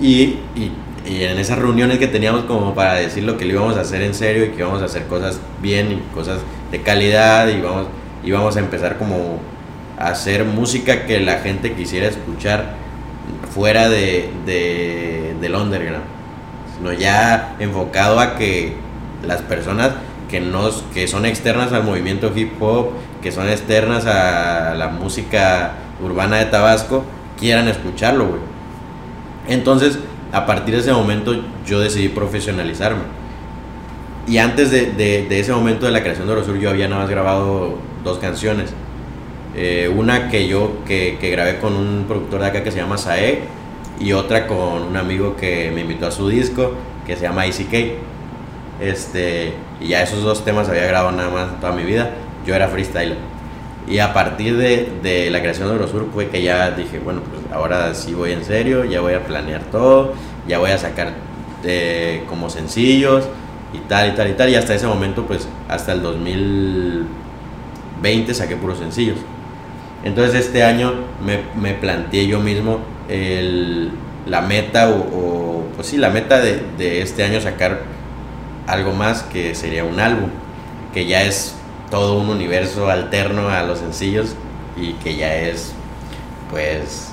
y, 0.00 0.38
y, 0.56 0.72
y 1.06 1.22
en 1.22 1.38
esas 1.38 1.58
reuniones 1.58 1.98
que 1.98 2.08
teníamos 2.08 2.44
como 2.44 2.74
para 2.74 2.94
decir 2.94 3.24
lo 3.24 3.36
que 3.36 3.44
le 3.44 3.52
íbamos 3.52 3.76
a 3.76 3.82
hacer 3.82 4.02
en 4.02 4.14
serio 4.14 4.44
y 4.44 4.48
que 4.50 4.58
íbamos 4.58 4.82
a 4.82 4.86
hacer 4.86 5.06
cosas 5.06 5.40
bien 5.62 5.92
y 5.92 6.14
cosas 6.14 6.40
de 6.70 6.82
calidad 6.82 7.48
y 7.48 7.60
vamos, 7.60 7.86
íbamos 8.24 8.56
a 8.56 8.60
empezar 8.60 8.98
como 8.98 9.38
a 9.98 10.08
hacer 10.08 10.44
música 10.44 11.06
que 11.06 11.20
la 11.20 11.38
gente 11.38 11.74
quisiera 11.74 12.08
escuchar 12.08 12.74
fuera 13.54 13.88
de, 13.88 14.30
de, 14.46 15.36
del 15.40 15.54
underground, 15.54 16.04
sino 16.80 16.92
ya 16.94 17.56
enfocado 17.58 18.18
a 18.18 18.36
que 18.36 18.72
las 19.26 19.42
personas 19.42 19.90
que, 20.30 20.40
nos, 20.40 20.82
que 20.94 21.06
son 21.06 21.26
externas 21.26 21.72
al 21.72 21.84
movimiento 21.84 22.32
hip 22.34 22.52
hop, 22.60 22.90
que 23.20 23.30
son 23.32 23.48
externas 23.48 24.06
a 24.06 24.74
la 24.74 24.88
música 24.88 25.72
urbana 26.02 26.38
de 26.38 26.46
Tabasco, 26.46 27.04
quieran 27.38 27.68
escucharlo, 27.68 28.28
güey. 28.28 28.40
Entonces, 29.48 29.98
a 30.32 30.46
partir 30.46 30.74
de 30.74 30.80
ese 30.80 30.92
momento, 30.92 31.34
yo 31.66 31.80
decidí 31.80 32.08
profesionalizarme. 32.08 33.02
Y 34.26 34.38
antes 34.38 34.70
de, 34.70 34.92
de, 34.92 35.40
ese 35.40 35.52
momento 35.52 35.86
de 35.86 35.92
la 35.92 36.02
creación 36.02 36.26
de 36.26 36.32
Orosur, 36.32 36.58
yo 36.58 36.70
había 36.70 36.88
nada 36.88 37.02
más 37.02 37.10
grabado 37.10 37.74
dos 38.04 38.18
canciones. 38.18 38.72
Eh, 39.54 39.92
una 39.94 40.30
que 40.30 40.46
yo 40.46 40.78
que, 40.86 41.18
que, 41.20 41.30
grabé 41.30 41.58
con 41.58 41.74
un 41.74 42.04
productor 42.06 42.40
de 42.40 42.46
acá 42.46 42.62
que 42.62 42.70
se 42.70 42.78
llama 42.78 42.96
Sae 42.96 43.40
y 44.00 44.14
otra 44.14 44.46
con 44.46 44.82
un 44.82 44.96
amigo 44.96 45.36
que 45.36 45.70
me 45.74 45.82
invitó 45.82 46.06
a 46.06 46.10
su 46.10 46.26
disco 46.28 46.72
que 47.06 47.16
se 47.16 47.22
llama 47.22 47.46
ICK. 47.46 47.98
Este, 48.80 49.52
y 49.80 49.88
ya 49.88 50.02
esos 50.02 50.22
dos 50.22 50.42
temas 50.44 50.70
había 50.70 50.86
grabado 50.86 51.16
nada 51.16 51.30
más 51.30 51.60
toda 51.60 51.72
mi 51.72 51.84
vida. 51.84 52.10
Yo 52.46 52.54
era 52.54 52.68
freestyler. 52.68 53.18
Y 53.86 53.98
a 53.98 54.14
partir 54.14 54.56
de, 54.56 54.90
de 55.02 55.30
la 55.30 55.40
creación 55.40 55.68
de 55.68 55.74
Eurosur 55.74 56.08
fue 56.12 56.28
que 56.28 56.42
ya 56.42 56.70
dije, 56.70 56.98
bueno, 56.98 57.20
pues 57.28 57.42
ahora 57.52 57.94
sí 57.94 58.14
voy 58.14 58.32
en 58.32 58.44
serio, 58.44 58.84
ya 58.84 59.00
voy 59.00 59.14
a 59.14 59.24
planear 59.24 59.62
todo, 59.64 60.12
ya 60.48 60.58
voy 60.58 60.70
a 60.70 60.78
sacar 60.78 61.12
eh, 61.64 62.24
como 62.28 62.48
sencillos 62.48 63.24
y 63.74 63.78
tal 63.80 64.10
y 64.10 64.14
tal 64.14 64.30
y 64.30 64.32
tal. 64.32 64.48
Y 64.48 64.54
hasta 64.54 64.74
ese 64.74 64.86
momento, 64.86 65.26
pues 65.26 65.46
hasta 65.68 65.92
el 65.92 66.00
2020 66.02 68.32
saqué 68.32 68.56
puros 68.56 68.78
sencillos. 68.78 69.18
Entonces 70.04 70.46
este 70.46 70.62
año 70.62 70.94
me, 71.22 71.40
me 71.60 71.74
planteé 71.74 72.26
yo 72.26 72.40
mismo 72.40 72.78
el, 73.10 73.90
la 74.26 74.40
meta 74.40 74.88
o, 74.90 75.64
pues 75.74 75.88
sí, 75.88 75.96
la 75.96 76.10
meta 76.10 76.40
de, 76.40 76.62
de, 76.78 77.02
este 77.02 77.24
año 77.24 77.40
sacar 77.40 77.80
algo 78.66 78.92
más 78.92 79.22
que 79.22 79.54
sería 79.54 79.84
un 79.84 79.98
álbum, 79.98 80.30
que 80.94 81.06
ya 81.06 81.22
es 81.22 81.54
todo 81.90 82.18
un 82.18 82.28
universo 82.28 82.88
alterno 82.88 83.48
a 83.48 83.62
los 83.62 83.80
sencillos 83.80 84.36
y 84.76 84.92
que 84.94 85.16
ya 85.16 85.34
es 85.34 85.72
pues 86.50 87.12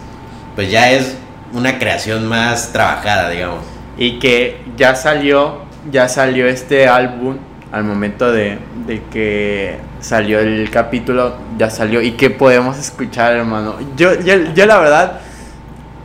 pues 0.55 0.71
ya 0.71 0.91
es 0.91 1.15
una 1.53 1.77
creación 1.77 2.27
más 2.27 2.71
trabajada, 2.73 3.29
digamos. 3.29 3.63
Y 3.97 4.19
que 4.19 4.61
ya 4.75 4.95
salió, 4.95 5.61
ya 5.91 6.09
salió 6.09 6.47
este 6.47 6.87
álbum 6.87 7.37
al 7.71 7.83
momento 7.83 8.31
de, 8.31 8.57
de, 8.85 9.01
que 9.11 9.77
salió 9.99 10.39
el 10.39 10.69
capítulo, 10.71 11.35
ya 11.57 11.69
salió. 11.69 12.01
¿Y 12.01 12.11
qué 12.13 12.29
podemos 12.29 12.77
escuchar, 12.77 13.33
hermano? 13.33 13.75
Yo, 13.95 14.19
yo, 14.19 14.53
yo 14.53 14.65
la 14.65 14.79
verdad 14.79 15.21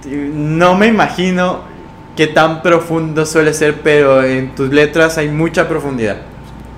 no 0.07 0.75
me 0.77 0.87
imagino 0.87 1.61
qué 2.17 2.27
tan 2.27 2.63
profundo 2.63 3.27
suele 3.27 3.55
ser, 3.55 3.81
pero 3.83 4.25
en 4.25 4.55
tus 4.55 4.71
letras 4.71 5.19
hay 5.19 5.29
mucha 5.29 5.69
profundidad. 5.69 6.19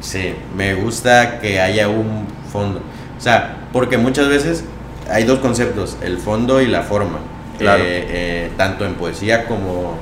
Sí, 0.00 0.34
me 0.56 0.74
gusta 0.74 1.40
que 1.40 1.60
haya 1.60 1.88
un 1.88 2.26
fondo. 2.52 2.80
O 3.16 3.20
sea, 3.20 3.56
porque 3.72 3.98
muchas 3.98 4.28
veces 4.28 4.64
hay 5.10 5.24
dos 5.24 5.38
conceptos, 5.38 5.96
el 6.02 6.18
fondo 6.18 6.60
y 6.60 6.66
la 6.66 6.82
forma. 6.82 7.18
Claro. 7.58 7.82
Eh, 7.84 8.06
eh, 8.08 8.50
tanto 8.56 8.84
en 8.84 8.94
poesía 8.94 9.46
como, 9.46 9.98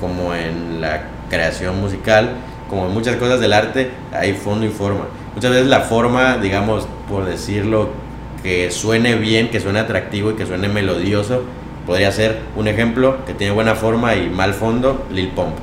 como 0.00 0.34
en 0.34 0.80
la 0.80 1.04
creación 1.30 1.80
musical, 1.80 2.30
como 2.68 2.86
en 2.86 2.92
muchas 2.92 3.16
cosas 3.16 3.40
del 3.40 3.52
arte, 3.52 3.90
hay 4.12 4.34
fondo 4.34 4.66
y 4.66 4.70
forma. 4.70 5.06
Muchas 5.34 5.50
veces 5.50 5.66
la 5.66 5.80
forma, 5.80 6.38
digamos, 6.38 6.86
por 7.08 7.24
decirlo, 7.24 7.90
que 8.42 8.70
suene 8.70 9.14
bien, 9.16 9.50
que 9.50 9.60
suene 9.60 9.80
atractivo 9.80 10.30
y 10.30 10.34
que 10.34 10.46
suene 10.46 10.68
melodioso, 10.68 11.42
podría 11.86 12.10
ser 12.12 12.40
un 12.56 12.68
ejemplo 12.68 13.24
que 13.24 13.32
tiene 13.32 13.52
buena 13.52 13.74
forma 13.74 14.14
y 14.16 14.28
mal 14.28 14.54
fondo, 14.54 15.06
Lil 15.10 15.28
Pump. 15.28 15.54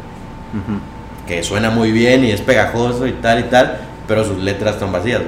Uh 0.54 0.58
-huh. 0.58 1.28
Que 1.28 1.44
suena 1.44 1.70
muy 1.70 1.92
bien 1.92 2.24
y 2.24 2.32
es 2.32 2.42
pegajoso 2.42 3.06
y 3.08 3.12
tal 3.14 3.40
y 3.42 3.44
tal, 3.44 3.78
pero 4.08 4.24
sus 4.24 4.40
letras 4.40 4.78
son 4.80 4.92
vacías. 4.92 5.22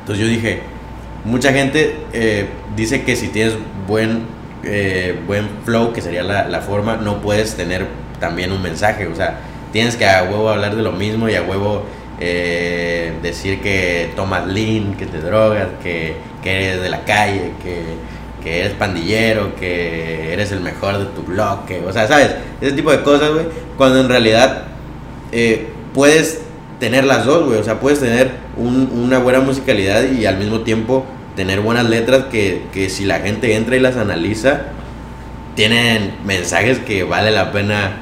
Entonces 0.00 0.24
yo 0.24 0.30
dije, 0.30 0.62
mucha 1.24 1.52
gente 1.52 1.96
eh, 2.12 2.48
dice 2.74 3.02
que 3.02 3.16
si 3.16 3.28
tienes 3.28 3.54
buen, 3.86 4.22
eh, 4.64 5.18
buen 5.26 5.48
flow, 5.64 5.92
que 5.92 6.00
sería 6.00 6.22
la, 6.22 6.48
la, 6.48 6.60
forma, 6.60 6.96
no 6.96 7.20
puedes 7.20 7.56
tener 7.56 7.86
también 8.20 8.52
un 8.52 8.62
mensaje. 8.62 9.06
O 9.06 9.14
sea, 9.14 9.40
tienes 9.72 9.96
que 9.96 10.06
a 10.06 10.22
huevo 10.24 10.48
hablar 10.48 10.76
de 10.76 10.82
lo 10.82 10.92
mismo 10.92 11.28
y 11.28 11.34
a 11.34 11.42
huevo 11.42 11.84
eh, 12.20 13.12
decir 13.22 13.60
que 13.60 14.10
tomas 14.16 14.46
lean, 14.46 14.94
que 14.94 15.06
te 15.06 15.20
drogas, 15.20 15.68
que, 15.82 16.16
que 16.42 16.68
eres 16.68 16.82
de 16.82 16.88
la 16.88 17.04
calle, 17.04 17.52
que, 17.62 17.82
que, 18.46 18.60
eres 18.60 18.74
pandillero, 18.74 19.56
que 19.56 20.32
eres 20.32 20.52
el 20.52 20.60
mejor 20.60 20.98
de 20.98 21.04
tu 21.06 21.22
bloque. 21.22 21.82
O 21.86 21.92
sea, 21.92 22.06
¿sabes? 22.06 22.34
Ese 22.60 22.72
tipo 22.72 22.92
de 22.92 23.02
cosas, 23.02 23.32
güey. 23.32 23.46
Cuando 23.76 24.00
en 24.00 24.08
realidad 24.08 24.64
eh, 25.32 25.66
puedes 25.92 26.42
tener 26.78 27.04
las 27.04 27.24
dos, 27.24 27.46
güey. 27.46 27.58
O 27.58 27.64
sea, 27.64 27.80
puedes 27.80 27.98
tener 27.98 28.30
un, 28.56 28.90
una 28.92 29.18
buena 29.18 29.40
musicalidad 29.40 30.04
y 30.04 30.26
al 30.26 30.38
mismo 30.38 30.60
tiempo 30.60 31.04
tener 31.34 31.60
buenas 31.60 31.88
letras 31.88 32.26
que, 32.30 32.62
que, 32.72 32.88
si 32.88 33.04
la 33.04 33.18
gente 33.18 33.54
entra 33.56 33.76
y 33.76 33.80
las 33.80 33.96
analiza, 33.96 34.62
tienen 35.56 36.14
mensajes 36.24 36.78
que 36.78 37.02
vale 37.02 37.32
la 37.32 37.50
pena 37.50 37.96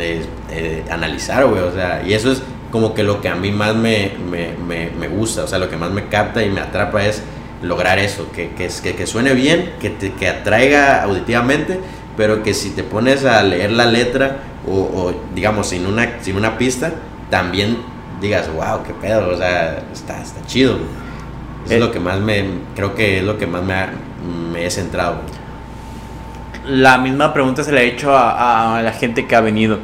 eh, 0.00 0.84
analizar, 0.90 1.46
güey. 1.46 1.62
O 1.62 1.72
sea, 1.72 2.02
y 2.06 2.14
eso 2.14 2.32
es 2.32 2.42
como 2.70 2.94
que 2.94 3.02
lo 3.02 3.20
que 3.20 3.28
a 3.28 3.34
mí 3.34 3.52
más 3.52 3.76
me, 3.76 4.12
me, 4.30 4.54
me, 4.66 4.90
me, 4.98 5.08
gusta, 5.08 5.44
o 5.44 5.46
sea, 5.46 5.58
lo 5.58 5.68
que 5.68 5.76
más 5.76 5.90
me 5.90 6.08
capta 6.08 6.42
y 6.42 6.50
me 6.50 6.60
atrapa 6.60 7.04
es 7.04 7.22
lograr 7.64 7.98
eso, 7.98 8.30
que, 8.32 8.50
que, 8.50 8.68
que, 8.82 8.94
que 8.94 9.06
suene 9.06 9.34
bien, 9.34 9.72
que, 9.80 9.90
te, 9.90 10.12
que 10.12 10.28
atraiga 10.28 11.02
auditivamente, 11.02 11.80
pero 12.16 12.42
que 12.42 12.54
si 12.54 12.70
te 12.70 12.82
pones 12.84 13.24
a 13.24 13.42
leer 13.42 13.72
la 13.72 13.86
letra 13.86 14.38
o, 14.66 14.74
o 14.74 15.14
digamos 15.34 15.68
sin 15.68 15.86
una, 15.86 16.22
sin 16.22 16.36
una 16.36 16.56
pista, 16.58 16.92
también 17.30 17.78
digas, 18.20 18.48
wow, 18.52 18.82
qué 18.84 18.92
pedo, 18.94 19.30
o 19.30 19.36
sea, 19.36 19.82
está, 19.92 20.20
está 20.20 20.44
chido. 20.46 20.74
Eso 21.64 21.72
eh, 21.72 21.76
es 21.76 21.80
lo 21.80 21.90
que 21.90 22.00
más 22.00 22.20
me, 22.20 22.44
creo 22.74 22.94
que 22.94 23.18
es 23.18 23.24
lo 23.24 23.38
que 23.38 23.46
más 23.46 23.62
me, 23.62 23.74
ha, 23.74 23.92
me 24.52 24.66
he 24.66 24.70
centrado. 24.70 25.16
La 26.66 26.98
misma 26.98 27.34
pregunta 27.34 27.62
se 27.62 27.72
la 27.72 27.82
he 27.82 27.88
hecho 27.88 28.16
a, 28.16 28.78
a, 28.78 28.82
la 28.82 28.92
gente 28.92 29.26
que 29.26 29.36
ha 29.36 29.40
venido. 29.40 29.78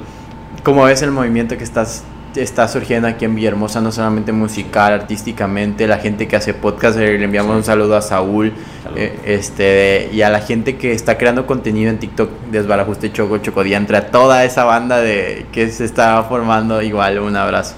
¿Cómo 0.62 0.84
ves 0.84 1.02
el 1.02 1.10
movimiento 1.10 1.56
que 1.58 1.64
estás, 1.64 2.04
está 2.34 2.68
surgiendo 2.68 3.08
aquí 3.08 3.24
en 3.24 3.34
Villahermosa, 3.34 3.80
no 3.80 3.92
solamente 3.92 4.32
musical, 4.32 4.92
artísticamente, 4.92 5.86
la 5.86 5.98
gente 5.98 6.28
que 6.28 6.36
hace 6.36 6.54
podcast, 6.54 6.98
eh, 6.98 7.18
le 7.18 7.24
enviamos 7.24 7.52
sí. 7.52 7.56
un 7.58 7.64
saludo 7.64 7.96
a 7.96 8.02
Saúl, 8.02 8.52
eh, 8.96 9.18
este, 9.24 10.10
y 10.12 10.22
a 10.22 10.30
la 10.30 10.40
gente 10.40 10.76
que 10.76 10.92
está 10.92 11.18
creando 11.18 11.46
contenido 11.46 11.90
en 11.90 11.98
TikTok, 11.98 12.30
Desbarajuste 12.50 13.12
Choco, 13.12 13.38
Chocodiantre, 13.38 13.96
a 13.96 14.06
toda 14.10 14.44
esa 14.44 14.64
banda 14.64 15.00
de, 15.00 15.46
que 15.52 15.70
se 15.70 15.84
está 15.84 16.22
formando, 16.24 16.82
igual, 16.82 17.18
un 17.18 17.36
abrazo. 17.36 17.74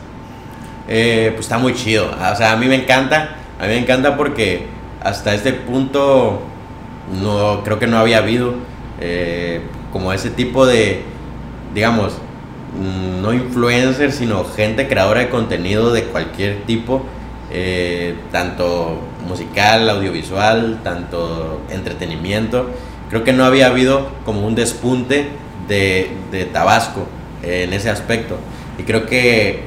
Eh, 0.89 1.31
pues 1.35 1.47
está 1.47 1.59
muy 1.59 1.75
chido. 1.75 2.11
O 2.11 2.37
sea, 2.37 2.53
a 2.53 2.57
mí 2.57 2.67
me 2.67 2.75
encanta. 2.75 3.37
A 3.59 3.63
mí 3.65 3.69
me 3.69 3.79
encanta 3.79 4.17
porque 4.17 4.67
hasta 5.03 5.35
este 5.35 5.53
punto 5.53 6.43
no 7.23 7.63
creo 7.65 7.79
que 7.79 7.87
no 7.87 7.99
había 7.99 8.19
habido. 8.19 8.55
Eh, 9.01 9.61
como 9.93 10.13
ese 10.13 10.31
tipo 10.31 10.67
de, 10.67 11.03
digamos, 11.75 12.19
no 12.81 13.33
influencers, 13.33 14.15
sino 14.15 14.45
gente 14.45 14.89
creadora 14.89 15.21
de 15.21 15.29
contenido 15.29 15.93
de 15.93 16.05
cualquier 16.05 16.63
tipo, 16.63 17.05
eh, 17.51 18.15
tanto 18.31 18.99
musical, 19.27 19.91
audiovisual, 19.91 20.81
tanto 20.83 21.61
entretenimiento. 21.71 22.71
Creo 23.11 23.25
que 23.25 23.33
no 23.33 23.45
había 23.45 23.67
habido 23.67 24.09
como 24.25 24.47
un 24.47 24.55
despunte 24.55 25.27
de, 25.69 26.11
de 26.31 26.45
Tabasco 26.47 27.07
en 27.43 27.73
ese 27.73 27.91
aspecto. 27.91 28.37
Y 28.79 28.85
creo 28.85 29.07
que, 29.07 29.65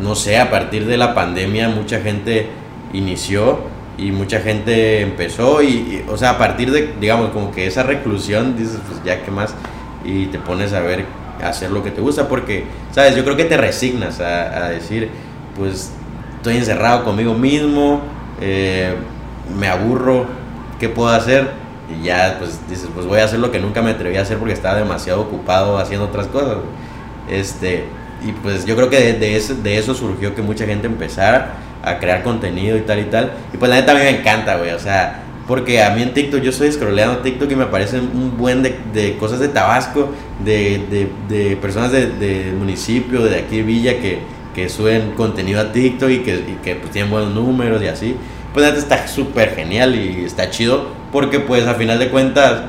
no 0.00 0.14
sé, 0.14 0.38
a 0.38 0.50
partir 0.50 0.86
de 0.86 0.96
la 0.96 1.14
pandemia 1.14 1.68
mucha 1.68 2.00
gente 2.00 2.48
inició 2.92 3.60
y 3.96 4.12
mucha 4.12 4.40
gente 4.40 5.00
empezó 5.00 5.62
y, 5.62 6.04
o 6.08 6.16
sea, 6.16 6.30
a 6.30 6.38
partir 6.38 6.70
de, 6.70 6.94
digamos, 7.00 7.30
como 7.30 7.50
que 7.50 7.66
esa 7.66 7.82
reclusión, 7.82 8.56
dices, 8.56 8.78
pues 8.88 9.02
ya 9.04 9.22
qué 9.24 9.30
más, 9.30 9.54
y 10.04 10.26
te 10.26 10.38
pones 10.38 10.72
a 10.72 10.80
ver, 10.80 11.04
hacer 11.42 11.70
lo 11.70 11.82
que 11.82 11.90
te 11.90 12.00
gusta, 12.00 12.28
porque, 12.28 12.64
sabes, 12.92 13.14
yo 13.16 13.24
creo 13.24 13.36
que 13.36 13.44
te 13.44 13.56
resignas 13.56 14.20
a, 14.20 14.68
decir, 14.68 15.10
pues 15.56 15.92
estoy 16.36 16.56
encerrado 16.56 17.04
conmigo 17.04 17.34
mismo, 17.34 18.00
eh, 18.40 18.94
me 19.58 19.68
aburro, 19.68 20.26
¿qué 20.78 20.88
puedo 20.88 21.08
hacer? 21.10 21.50
Y 21.88 22.04
ya, 22.04 22.36
pues 22.38 22.60
dices, 22.68 22.88
pues 22.94 23.06
voy 23.06 23.20
a 23.20 23.24
hacer 23.24 23.38
lo 23.38 23.50
que 23.50 23.58
nunca 23.58 23.82
me 23.82 23.90
atreví 23.90 24.16
a 24.16 24.22
hacer 24.22 24.38
porque 24.38 24.52
estaba 24.52 24.76
demasiado 24.76 25.22
ocupado 25.22 25.78
haciendo 25.78 26.06
otras 26.06 26.26
cosas. 26.26 26.58
Este, 27.30 27.84
y 28.26 28.32
pues 28.32 28.66
yo 28.66 28.76
creo 28.76 28.90
que 28.90 29.14
de, 29.14 29.36
eso, 29.36 29.54
de 29.54 29.78
eso 29.78 29.94
surgió 29.94 30.34
que 30.34 30.42
mucha 30.42 30.66
gente 30.66 30.86
empezara 30.86 31.54
a 31.82 31.98
crear 31.98 32.22
contenido 32.22 32.76
y 32.76 32.82
tal 32.82 32.98
y 32.98 33.04
tal. 33.04 33.32
Y 33.52 33.56
pues 33.56 33.70
la 33.70 33.76
neta 33.76 33.92
a 33.92 33.94
mí 33.94 34.00
me 34.00 34.20
encanta, 34.20 34.56
güey. 34.56 34.72
O 34.72 34.78
sea, 34.78 35.22
porque 35.48 35.82
a 35.82 35.90
mí 35.94 36.02
en 36.02 36.12
TikTok, 36.12 36.42
yo 36.42 36.50
estoy 36.50 36.70
scrolleando 36.70 37.20
TikTok 37.20 37.50
y 37.50 37.56
me 37.56 37.64
aparecen 37.64 38.10
un 38.14 38.36
buen 38.36 38.62
de, 38.62 38.78
de 38.92 39.16
cosas 39.16 39.40
de 39.40 39.48
Tabasco, 39.48 40.10
de, 40.44 40.78
de, 40.90 41.08
de 41.34 41.56
personas 41.56 41.90
del 41.90 42.18
de 42.20 42.52
municipio, 42.52 43.22
de 43.22 43.38
aquí 43.38 43.62
Villa, 43.62 43.98
que, 43.98 44.18
que 44.54 44.68
suben 44.68 45.12
contenido 45.12 45.58
a 45.58 45.72
TikTok 45.72 46.10
y 46.10 46.18
que, 46.18 46.58
que 46.62 46.74
pues, 46.74 46.92
tienen 46.92 47.10
buenos 47.10 47.32
números 47.32 47.82
y 47.82 47.86
así. 47.86 48.14
Pues 48.52 48.66
neta 48.66 48.78
está 48.78 49.08
súper 49.08 49.54
genial 49.54 49.94
y 49.94 50.26
está 50.26 50.50
chido, 50.50 50.88
porque 51.12 51.40
pues 51.40 51.66
a 51.66 51.74
final 51.74 51.98
de 51.98 52.10
cuentas 52.10 52.64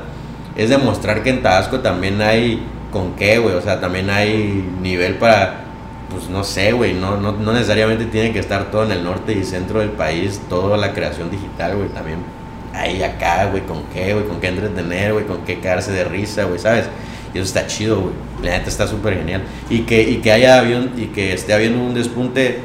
es 0.56 0.70
demostrar 0.70 1.22
que 1.22 1.28
en 1.28 1.42
Tabasco 1.42 1.80
también 1.80 2.22
hay 2.22 2.62
con 2.90 3.12
qué, 3.12 3.38
güey. 3.38 3.56
O 3.56 3.60
sea, 3.60 3.78
también 3.78 4.08
hay 4.08 4.66
nivel 4.80 5.16
para 5.16 5.66
pues 6.08 6.28
no 6.30 6.42
sé, 6.44 6.72
güey, 6.72 6.94
no, 6.94 7.18
no, 7.18 7.32
no, 7.32 7.52
necesariamente 7.52 8.06
tiene 8.06 8.32
que 8.32 8.40
estar 8.40 8.70
todo 8.72 8.84
en 8.84 8.90
el 8.90 9.04
norte 9.04 9.32
y 9.32 9.44
centro 9.44 9.78
del 9.78 9.90
país, 9.90 10.40
toda 10.48 10.76
la 10.76 10.92
creación 10.92 11.30
digital, 11.30 11.76
güey, 11.76 11.88
también 11.90 12.18
ahí 12.74 13.02
acá, 13.02 13.46
güey, 13.46 13.62
con 13.62 13.84
qué, 13.92 14.14
güey, 14.14 14.26
con 14.26 14.40
qué 14.40 14.48
entretener, 14.48 15.12
güey, 15.12 15.26
con 15.26 15.44
qué 15.44 15.58
quedarse 15.60 15.92
de 15.92 16.04
risa, 16.04 16.44
güey, 16.44 16.58
¿sabes? 16.58 16.86
Y 17.32 17.38
eso 17.38 17.46
está 17.46 17.66
chido, 17.66 18.00
güey, 18.00 18.14
la 18.42 18.58
neta 18.58 18.68
está 18.68 18.86
súper 18.86 19.18
genial. 19.18 19.42
Y 19.68 19.80
que, 19.80 20.02
y 20.02 20.16
que 20.16 20.32
haya 20.32 20.58
habido, 20.58 20.82
y 20.96 21.06
que 21.06 21.32
esté 21.32 21.52
habiendo 21.52 21.80
un 21.80 21.94
despunte 21.94 22.60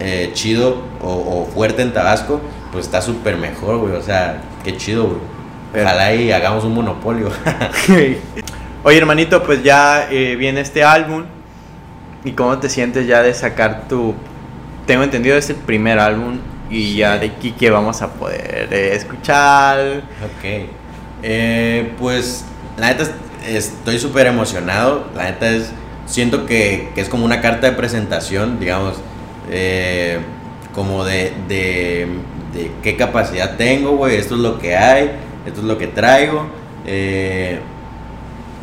eh, 0.00 0.30
chido 0.34 0.82
o, 1.02 1.48
fuerte 1.52 1.82
en 1.82 1.92
Tabasco, 1.92 2.40
pues 2.72 2.86
está 2.86 3.00
súper 3.00 3.36
mejor, 3.36 3.78
güey, 3.78 3.94
o 3.94 4.02
sea, 4.02 4.42
qué 4.64 4.76
chido, 4.76 5.04
güey. 5.04 5.82
Ojalá 5.82 6.14
y 6.14 6.32
hagamos 6.32 6.64
un 6.64 6.74
monopolio. 6.74 7.28
Oye, 8.84 8.96
hermanito, 8.96 9.42
pues 9.42 9.62
ya 9.62 10.08
eh, 10.10 10.34
viene 10.36 10.60
este 10.62 10.82
álbum 10.82 11.24
¿Y 12.24 12.32
cómo 12.32 12.58
te 12.58 12.68
sientes 12.68 13.06
ya 13.06 13.22
de 13.22 13.32
sacar 13.32 13.88
tu... 13.88 14.14
Tengo 14.86 15.02
entendido 15.02 15.36
es 15.36 15.50
el 15.50 15.56
primer 15.56 15.98
álbum 15.98 16.38
y 16.70 16.96
ya 16.96 17.18
de 17.18 17.26
aquí 17.26 17.52
que 17.52 17.70
vamos 17.70 18.02
a 18.02 18.12
poder 18.12 18.68
eh, 18.70 18.94
escuchar. 18.94 20.02
Ok. 20.22 20.68
Eh, 21.22 21.92
pues 21.98 22.44
la 22.76 22.88
neta 22.88 23.04
estoy 23.46 23.98
súper 23.98 24.26
emocionado. 24.26 25.06
La 25.14 25.24
neta 25.24 25.50
es... 25.50 25.72
Siento 26.06 26.46
que, 26.46 26.88
que, 26.94 27.02
es 27.02 27.08
como 27.08 27.26
una 27.26 27.42
carta 27.42 27.68
de 27.68 27.76
presentación, 27.76 28.58
digamos, 28.58 28.94
eh, 29.50 30.20
como 30.74 31.04
de, 31.04 31.34
de, 31.46 32.08
de, 32.54 32.72
qué 32.82 32.96
capacidad 32.96 33.58
tengo, 33.58 33.90
güey. 33.96 34.16
Esto 34.16 34.36
es 34.36 34.40
lo 34.40 34.58
que 34.58 34.74
hay, 34.74 35.10
esto 35.44 35.60
es 35.60 35.66
lo 35.66 35.76
que 35.76 35.86
traigo. 35.86 36.48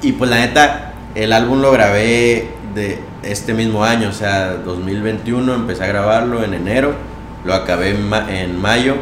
y 0.01 0.12
pues 0.13 0.29
la 0.29 0.38
neta, 0.38 0.93
el 1.13 1.34
álbum 1.34 1.62
lo 1.62 1.71
grabé 1.71 2.47
de 2.73 2.99
este 3.23 3.53
mismo 3.53 3.84
año, 3.84 4.10
o 4.10 4.13
sea, 4.13 4.56
2021, 4.56 5.53
empecé 5.53 5.84
a 5.84 5.88
grabarlo 5.88 6.43
en 6.43 6.53
enero, 6.53 6.93
lo 7.45 7.53
acabé 7.53 7.91
en, 7.91 8.60
mayo. 8.60 8.95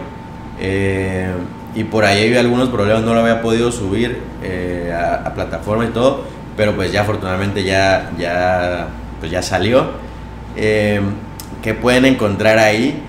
Eh, 0.59 1.31
y 1.75 1.83
por 1.85 2.05
ahí 2.05 2.27
había 2.27 2.41
algunos 2.41 2.69
problemas, 2.69 3.03
no 3.03 3.13
lo 3.13 3.21
había 3.21 3.41
podido 3.41 3.71
subir 3.71 4.21
eh, 4.43 4.93
a, 4.93 5.33
plataforma 5.33 5.85
y 5.85 5.89
todo, 5.89 6.23
pero 6.55 6.75
pues 6.75 6.91
ya 6.91 7.01
afortunadamente 7.01 7.63
ya, 7.63 8.11
ya, 8.17 8.87
pues 9.19 9.31
ya 9.31 9.41
salió. 9.41 9.87
Eh, 10.55 11.01
¿Qué 11.63 11.73
pueden 11.73 12.05
encontrar 12.05 12.59
ahí? 12.59 13.01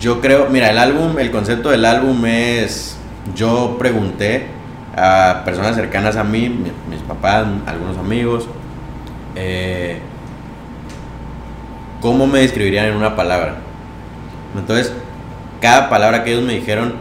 Yo 0.00 0.20
creo, 0.20 0.48
mira, 0.48 0.70
el 0.70 0.78
álbum, 0.78 1.18
el 1.18 1.30
concepto 1.30 1.70
del 1.70 1.84
álbum 1.84 2.24
es, 2.26 2.96
yo 3.34 3.76
pregunté 3.78 4.46
a 4.96 5.42
personas 5.44 5.76
cercanas 5.76 6.16
a 6.16 6.24
mí, 6.24 6.48
mis, 6.48 7.00
papás, 7.02 7.46
algunos 7.66 7.98
amigos, 7.98 8.48
eh, 9.34 9.98
¿cómo 12.00 12.26
me 12.26 12.40
describirían 12.40 12.86
en 12.86 12.96
una 12.96 13.14
palabra? 13.14 13.65
Entonces, 14.58 14.92
cada 15.60 15.88
palabra 15.88 16.24
que 16.24 16.32
ellos 16.32 16.44
me 16.44 16.54
dijeron 16.54 16.94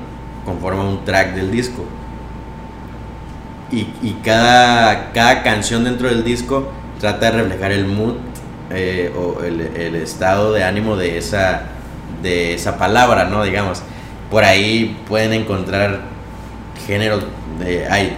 conforma 0.45 0.83
un 0.83 1.03
track 1.03 1.33
del 1.33 1.51
disco. 1.51 1.85
Y, 3.71 4.11
cada, 4.23 5.11
cada 5.11 5.43
canción 5.43 5.83
dentro 5.83 6.07
del 6.07 6.23
disco 6.23 6.71
trata 6.99 7.31
de 7.31 7.43
reflejar 7.43 7.73
el 7.73 7.85
mood 7.85 8.13
eh, 8.69 9.13
o 9.17 9.43
el, 9.43 9.95
estado 9.95 10.53
de 10.53 10.63
ánimo 10.63 10.95
de 10.95 11.17
esa, 11.17 11.63
de 12.21 12.53
esa 12.53 12.77
palabra, 12.77 13.25
¿no? 13.25 13.43
Digamos, 13.43 13.81
por 14.31 14.45
ahí 14.45 14.97
pueden 15.09 15.33
encontrar 15.33 16.01
géneros, 16.87 17.25
de, 17.59 17.85
hay 17.87 18.15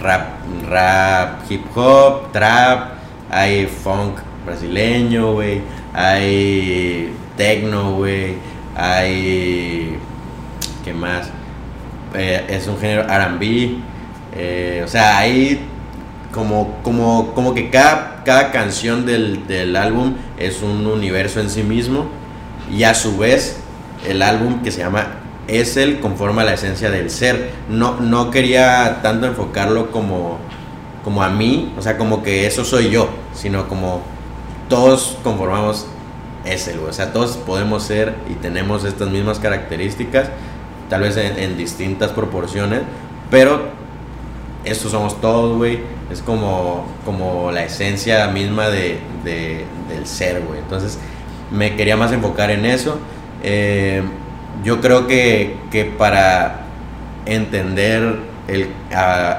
rap, 0.00 0.28
rap, 0.68 1.50
hip 1.50 1.64
hop, 1.74 2.30
trap, 2.32 2.92
hay 3.30 3.66
funk 3.66 4.18
brasileño, 4.46 5.32
güey, 5.32 5.60
hay 5.92 7.12
techno, 7.36 7.94
güey, 7.94 8.36
hay... 8.80 9.98
¿Qué 10.84 10.92
más? 10.94 11.30
Eh, 12.14 12.44
es 12.48 12.66
un 12.66 12.78
género 12.78 13.02
RB, 13.04 13.78
eh, 14.34 14.82
o 14.84 14.88
sea, 14.88 15.18
hay 15.18 15.60
como, 16.32 16.78
como, 16.82 17.32
como 17.34 17.54
que 17.54 17.70
cada, 17.70 18.22
cada 18.24 18.50
canción 18.50 19.06
del, 19.06 19.46
del 19.46 19.76
álbum 19.76 20.14
es 20.38 20.62
un 20.62 20.86
universo 20.86 21.40
en 21.40 21.50
sí 21.50 21.62
mismo 21.62 22.06
y 22.70 22.84
a 22.84 22.94
su 22.94 23.16
vez 23.16 23.60
el 24.08 24.22
álbum 24.22 24.62
que 24.62 24.70
se 24.70 24.80
llama 24.80 25.20
es 25.46 25.76
el 25.76 26.00
conforma 26.00 26.44
la 26.44 26.54
esencia 26.54 26.90
del 26.90 27.10
ser. 27.10 27.50
No, 27.68 28.00
no 28.00 28.30
quería 28.30 29.00
tanto 29.02 29.26
enfocarlo 29.26 29.90
como, 29.90 30.38
como 31.04 31.22
a 31.22 31.28
mí, 31.28 31.72
o 31.76 31.82
sea, 31.82 31.98
como 31.98 32.22
que 32.22 32.46
eso 32.46 32.64
soy 32.64 32.90
yo, 32.90 33.08
sino 33.34 33.68
como 33.68 34.02
todos 34.68 35.18
conformamos 35.24 35.86
ese, 36.44 36.78
O 36.78 36.92
sea, 36.92 37.12
todos 37.12 37.36
podemos 37.36 37.82
ser 37.82 38.14
y 38.28 38.34
tenemos 38.34 38.84
estas 38.84 39.08
mismas 39.08 39.38
características, 39.38 40.28
tal 40.88 41.02
vez 41.02 41.16
en, 41.16 41.56
distintas 41.56 42.12
proporciones, 42.12 42.80
pero 43.30 43.60
estos 44.64 44.92
somos 44.92 45.20
todos, 45.20 45.56
güey. 45.56 45.80
Es 46.10 46.22
como, 46.22 46.86
como 47.04 47.52
la 47.52 47.64
esencia 47.64 48.26
misma 48.28 48.68
de, 48.68 48.98
del 49.24 50.06
ser, 50.06 50.42
güey. 50.42 50.58
Entonces, 50.58 50.98
me 51.50 51.76
quería 51.76 51.96
más 51.96 52.10
enfocar 52.12 52.50
en 52.50 52.64
eso. 52.64 52.98
Eh, 53.42 54.02
yo 54.64 54.80
creo 54.80 55.06
que, 55.06 55.56
que 55.70 55.84
para 55.84 56.62
entender 57.26 58.18
el, 58.48 58.70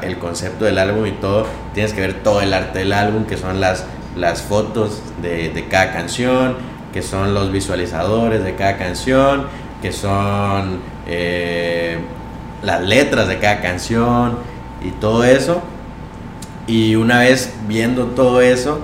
el, 0.04 0.18
concepto 0.18 0.66
del 0.66 0.78
álbum 0.78 1.06
y 1.08 1.12
todo, 1.12 1.46
tienes 1.74 1.94
que 1.94 2.02
ver 2.02 2.24
todo 2.24 2.42
el 2.42 2.54
arte 2.54 2.80
del 2.80 2.94
álbum, 2.94 3.26
que 3.26 3.38
son 3.38 3.60
las, 3.60 3.86
las 4.16 4.42
fotos 4.42 5.02
de 5.22 5.66
cada 5.70 5.92
canción, 5.92 6.71
que 6.94 7.02
son 7.02 7.34
los 7.34 7.52
visualizadores 7.52 8.44
de 8.44 8.56
cada 8.56 8.78
canción, 8.78 9.46
que 9.82 9.92
son 9.92 10.80
eh, 11.08 11.98
las 12.64 12.82
letras 12.82 13.28
de 13.28 13.40
cada 13.40 13.62
canción 13.62 14.38
y 14.84 14.92
todo 14.92 15.24
eso. 15.24 15.62
Y 16.68 16.96
una 16.96 17.20
vez 17.20 17.54
viendo 17.68 18.08
todo 18.08 18.42
eso, 18.42 18.80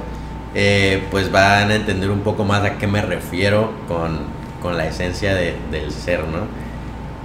eh, 0.56 1.04
pues 1.12 1.32
van 1.32 1.72
a 1.72 1.76
entender 1.76 2.10
un 2.10 2.22
poco 2.22 2.43
más 2.43 2.63
a 2.63 2.78
qué 2.78 2.88
me 2.88 3.02
refiero 3.02 3.72
con, 3.88 4.38
la 4.76 4.86
esencia 4.86 5.34
del 5.34 5.91
ser, 5.93 6.26
¿no? 6.28 6.39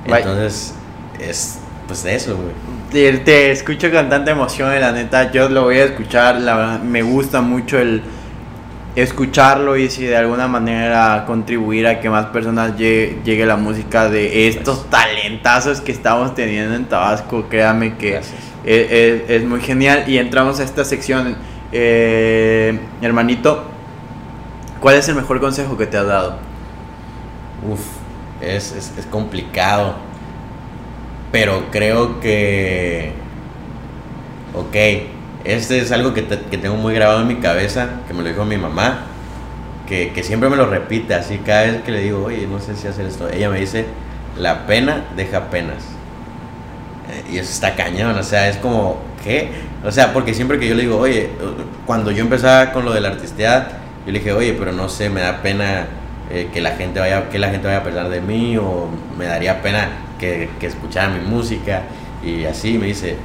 Entonces, 0.04 0.76
es 1.18 1.58
pues 1.88 2.04
eso, 2.04 2.36
güey. 2.36 2.52
Te, 2.92 3.18
te, 3.18 3.50
escucho 3.50 3.90
con 3.90 4.08
tanta 4.08 4.30
emoción, 4.30 4.78
la 4.80 4.92
neta, 4.92 5.32
yo 5.32 5.48
lo 5.48 5.64
voy 5.64 5.78
a 5.78 5.84
escuchar, 5.84 6.40
la 6.40 6.78
me 6.82 7.02
gusta 7.02 7.40
mucho 7.40 7.78
el 7.78 8.02
escucharlo 8.94 9.76
y 9.76 9.88
si 9.88 10.04
de 10.04 10.16
alguna 10.16 10.48
manera 10.48 11.24
contribuir 11.26 11.86
a 11.86 12.00
que 12.00 12.10
más 12.10 12.26
personas 12.26 12.76
llegue, 12.76 13.46
la 13.46 13.56
música 13.56 14.10
de 14.10 14.48
estos 14.48 14.90
talentazos 14.90 15.80
que 15.80 15.92
estamos 15.92 16.34
teniendo 16.34 16.74
en 16.74 16.84
Tabasco, 16.84 17.46
créame 17.48 17.96
que 17.96 18.20
es, 18.64 19.44
muy 19.44 19.60
genial. 19.60 20.04
Y 20.06 20.18
entramos 20.18 20.60
a 20.60 20.64
esta 20.64 20.84
sección, 20.84 21.36
eh, 21.72 22.78
hermanito, 23.00 23.64
¿cuál 24.80 24.96
es 24.96 25.08
el 25.08 25.14
mejor 25.14 25.40
consejo 25.40 25.78
que 25.78 25.86
te 25.86 25.96
has 25.96 26.06
dado? 26.06 26.36
Uf, 27.68 27.80
es, 28.40 28.72
es 28.72 29.06
complicado, 29.06 29.94
pero 31.30 31.64
creo 31.70 32.20
que, 32.20 33.12
ok, 34.54 34.76
este 35.44 35.80
es 35.80 35.90
algo 35.90 36.14
que, 36.14 36.22
tengo 36.22 36.76
muy 36.76 36.94
grabado 36.94 37.22
en 37.22 37.26
mi 37.26 37.36
cabeza, 37.36 37.88
que 38.06 38.14
me 38.14 38.22
lo 38.22 38.28
dijo 38.28 38.44
mi 38.44 38.56
mamá, 38.56 39.06
que, 39.86 40.12
siempre 40.22 40.48
me 40.48 40.56
lo 40.56 40.66
repite, 40.66 41.14
así 41.14 41.38
cada 41.38 41.62
vez 41.62 41.82
que 41.82 41.90
le 41.90 42.00
digo, 42.00 42.24
oye, 42.24 42.46
no 42.46 42.60
sé 42.60 42.76
si 42.76 42.86
hacer 42.86 43.06
esto, 43.06 43.28
ella 43.28 43.50
me 43.50 43.60
dice, 43.60 43.86
la 44.38 44.66
pena 44.66 45.04
deja 45.16 45.50
penas. 45.50 45.84
Eh, 47.10 47.32
y 47.32 47.38
eso 47.38 47.50
está 47.50 47.74
cañón, 47.74 48.16
o 48.16 48.22
sea, 48.22 48.48
es 48.48 48.56
como, 48.56 49.02
¿qué? 49.22 49.50
O 49.84 49.90
sea, 49.90 50.12
porque 50.12 50.32
siempre 50.32 50.58
que 50.58 50.68
yo 50.68 50.74
le 50.74 50.82
digo, 50.82 50.98
oye, 50.98 51.30
cuando 51.84 52.10
yo 52.10 52.22
empezaba 52.22 52.72
con 52.72 52.84
lo 52.84 52.92
de 52.92 53.00
la 53.00 53.08
artisteada, 53.08 53.80
yo 54.06 54.12
le 54.12 54.20
dije, 54.20 54.32
oye, 54.32 54.54
pero 54.58 54.72
no 54.72 54.88
sé, 54.88 55.10
me 55.10 55.20
da 55.20 55.42
pena 55.42 55.86
eh, 56.30 56.48
que 56.52 56.60
la 56.60 56.72
gente 56.76 57.00
vaya, 57.00 57.28
que 57.28 57.38
la 57.38 57.50
gente 57.50 57.66
vaya 57.66 57.80
a 57.80 57.84
pensar 57.84 58.08
de 58.08 58.20
mí, 58.20 58.56
o 58.56 58.88
me 59.18 59.26
daría 59.26 59.60
pena 59.60 59.88
que, 60.18 60.48
que 60.60 60.68
escuchara 60.68 61.08
mi 61.08 61.20
música, 61.20 61.82
y 62.24 62.44
así 62.44 62.78
me 62.78 62.86
dice, 62.86 63.16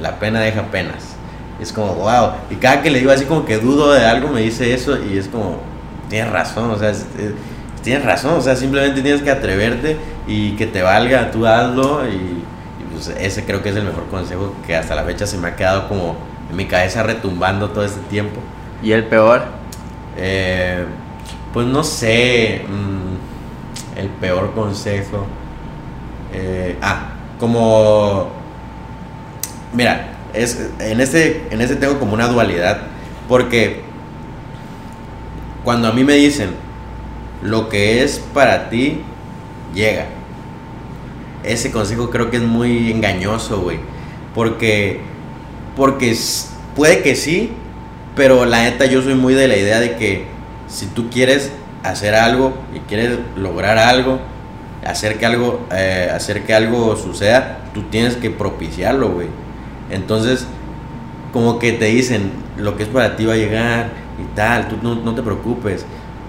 la 0.00 0.18
pena 0.18 0.40
deja 0.40 0.62
penas 0.70 1.17
es 1.60 1.72
como, 1.72 1.94
wow. 1.94 2.32
Y 2.50 2.56
cada 2.56 2.82
que 2.82 2.90
le 2.90 3.00
digo 3.00 3.10
así 3.10 3.24
como 3.24 3.44
que 3.44 3.58
dudo 3.58 3.92
de 3.92 4.04
algo, 4.04 4.28
me 4.28 4.40
dice 4.40 4.72
eso 4.72 4.96
y 5.02 5.18
es 5.18 5.28
como, 5.28 5.58
tienes 6.08 6.32
razón, 6.32 6.70
o 6.70 6.78
sea, 6.78 6.92
tienes 7.82 8.04
razón, 8.04 8.34
o 8.34 8.40
sea, 8.40 8.56
simplemente 8.56 9.02
tienes 9.02 9.22
que 9.22 9.30
atreverte 9.30 9.96
y 10.26 10.52
que 10.52 10.66
te 10.66 10.82
valga, 10.82 11.30
tú 11.30 11.46
hazlo 11.46 12.08
y, 12.08 12.44
pues 12.92 13.08
ese 13.20 13.44
creo 13.44 13.62
que 13.62 13.68
es 13.68 13.76
el 13.76 13.84
mejor 13.84 14.06
consejo 14.08 14.54
que 14.66 14.74
hasta 14.74 14.94
la 14.94 15.04
fecha 15.04 15.26
se 15.26 15.38
me 15.38 15.48
ha 15.48 15.56
quedado 15.56 15.88
como 15.88 16.16
en 16.50 16.56
mi 16.56 16.66
cabeza 16.66 17.02
retumbando 17.02 17.70
todo 17.70 17.84
este 17.84 18.00
tiempo. 18.08 18.40
¿Y 18.82 18.92
el 18.92 19.04
peor? 19.04 19.42
Eh, 20.16 20.84
pues 21.52 21.66
no 21.66 21.84
sé, 21.84 22.64
mm, 22.68 23.98
el 23.98 24.08
peor 24.08 24.52
consejo. 24.52 25.26
Eh, 26.32 26.76
ah, 26.82 27.10
como, 27.38 28.28
mira, 29.72 30.17
es, 30.34 30.70
en, 30.78 31.00
ese, 31.00 31.42
en 31.50 31.60
ese 31.60 31.76
tengo 31.76 31.98
como 31.98 32.14
una 32.14 32.28
dualidad, 32.28 32.82
porque 33.28 33.82
cuando 35.64 35.88
a 35.88 35.92
mí 35.92 36.04
me 36.04 36.14
dicen, 36.14 36.50
lo 37.42 37.68
que 37.68 38.02
es 38.02 38.18
para 38.32 38.68
ti, 38.68 39.00
llega. 39.74 40.06
Ese 41.44 41.70
consejo 41.70 42.10
creo 42.10 42.30
que 42.30 42.38
es 42.38 42.42
muy 42.42 42.90
engañoso, 42.90 43.60
güey. 43.60 43.78
Porque, 44.34 45.00
porque 45.76 46.16
puede 46.74 47.02
que 47.02 47.14
sí, 47.14 47.52
pero 48.16 48.44
la 48.44 48.62
neta 48.62 48.86
yo 48.86 49.02
soy 49.02 49.14
muy 49.14 49.34
de 49.34 49.48
la 49.48 49.56
idea 49.56 49.80
de 49.80 49.96
que 49.96 50.26
si 50.68 50.86
tú 50.86 51.10
quieres 51.10 51.52
hacer 51.82 52.14
algo 52.14 52.54
y 52.74 52.80
quieres 52.80 53.18
lograr 53.36 53.78
algo, 53.78 54.20
hacer 54.84 55.18
que 55.18 55.26
algo, 55.26 55.66
eh, 55.72 56.10
hacer 56.12 56.44
que 56.44 56.54
algo 56.54 56.96
suceda, 56.96 57.58
tú 57.74 57.82
tienes 57.84 58.16
que 58.16 58.30
propiciarlo, 58.30 59.10
güey. 59.10 59.28
Entonces, 59.90 60.46
como 61.32 61.58
que 61.58 61.72
te 61.72 61.86
dicen, 61.86 62.30
lo 62.56 62.76
que 62.76 62.84
es 62.84 62.88
para 62.88 63.16
ti 63.16 63.24
va 63.24 63.34
a 63.34 63.36
llegar 63.36 63.90
y 64.18 64.36
tal, 64.36 64.68
tú 64.68 64.76
no, 64.82 65.14
te 65.14 65.22
preocupes. 65.22 65.84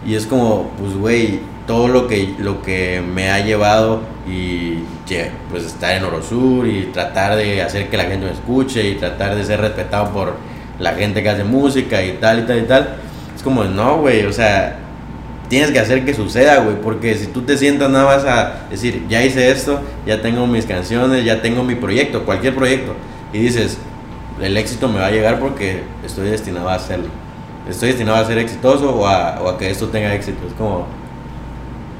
Y 0.05 0.15
es 0.15 0.25
como, 0.25 0.71
pues, 0.79 0.95
güey, 0.95 1.39
todo 1.67 1.87
lo 1.87 2.07
que, 2.07 2.35
lo 2.39 2.61
que 2.61 3.01
me 3.01 3.29
ha 3.29 3.39
llevado 3.39 4.01
y 4.27 4.79
pues 5.49 5.63
estar 5.63 5.95
en 5.95 6.03
Orosur 6.03 6.67
y 6.67 6.89
tratar 6.93 7.35
de 7.35 7.63
hacer 7.63 7.89
que 7.89 7.97
la 7.97 8.03
gente 8.03 8.27
me 8.27 8.31
escuche 8.31 8.87
y 8.87 8.95
tratar 8.95 9.35
de 9.35 9.43
ser 9.43 9.59
respetado 9.59 10.11
por 10.11 10.35
la 10.77 10.93
gente 10.93 11.23
que 11.23 11.29
hace 11.29 11.43
música 11.43 12.03
y 12.03 12.13
tal 12.13 12.39
y 12.39 12.41
tal 12.43 12.59
y 12.59 12.63
tal. 12.63 12.95
Es 13.35 13.41
como, 13.41 13.63
no, 13.63 13.97
güey, 14.01 14.25
o 14.25 14.33
sea, 14.33 14.77
tienes 15.47 15.71
que 15.71 15.79
hacer 15.79 16.05
que 16.05 16.13
suceda, 16.13 16.57
güey, 16.59 16.75
porque 16.81 17.15
si 17.15 17.27
tú 17.27 17.41
te 17.41 17.57
sientas 17.57 17.89
nada 17.89 18.05
más 18.05 18.25
a 18.25 18.67
decir, 18.69 19.05
ya 19.09 19.23
hice 19.23 19.49
esto, 19.49 19.79
ya 20.05 20.21
tengo 20.21 20.45
mis 20.45 20.65
canciones, 20.65 21.25
ya 21.25 21.41
tengo 21.41 21.63
mi 21.63 21.75
proyecto, 21.75 22.23
cualquier 22.23 22.53
proyecto 22.53 22.93
y 23.33 23.39
dices, 23.39 23.77
el 24.41 24.57
éxito 24.57 24.87
me 24.87 24.99
va 24.99 25.07
a 25.07 25.11
llegar 25.11 25.39
porque 25.39 25.83
estoy 26.05 26.29
destinado 26.29 26.69
a 26.69 26.75
hacerlo. 26.75 27.09
Estoy 27.69 27.89
destinado 27.89 28.17
a 28.17 28.25
ser 28.25 28.37
exitoso 28.37 28.95
o 28.95 29.05
a, 29.05 29.41
o 29.41 29.49
a 29.49 29.57
que 29.57 29.69
esto 29.69 29.87
tenga 29.89 30.13
éxito. 30.13 30.47
Es 30.47 30.53
como, 30.53 30.87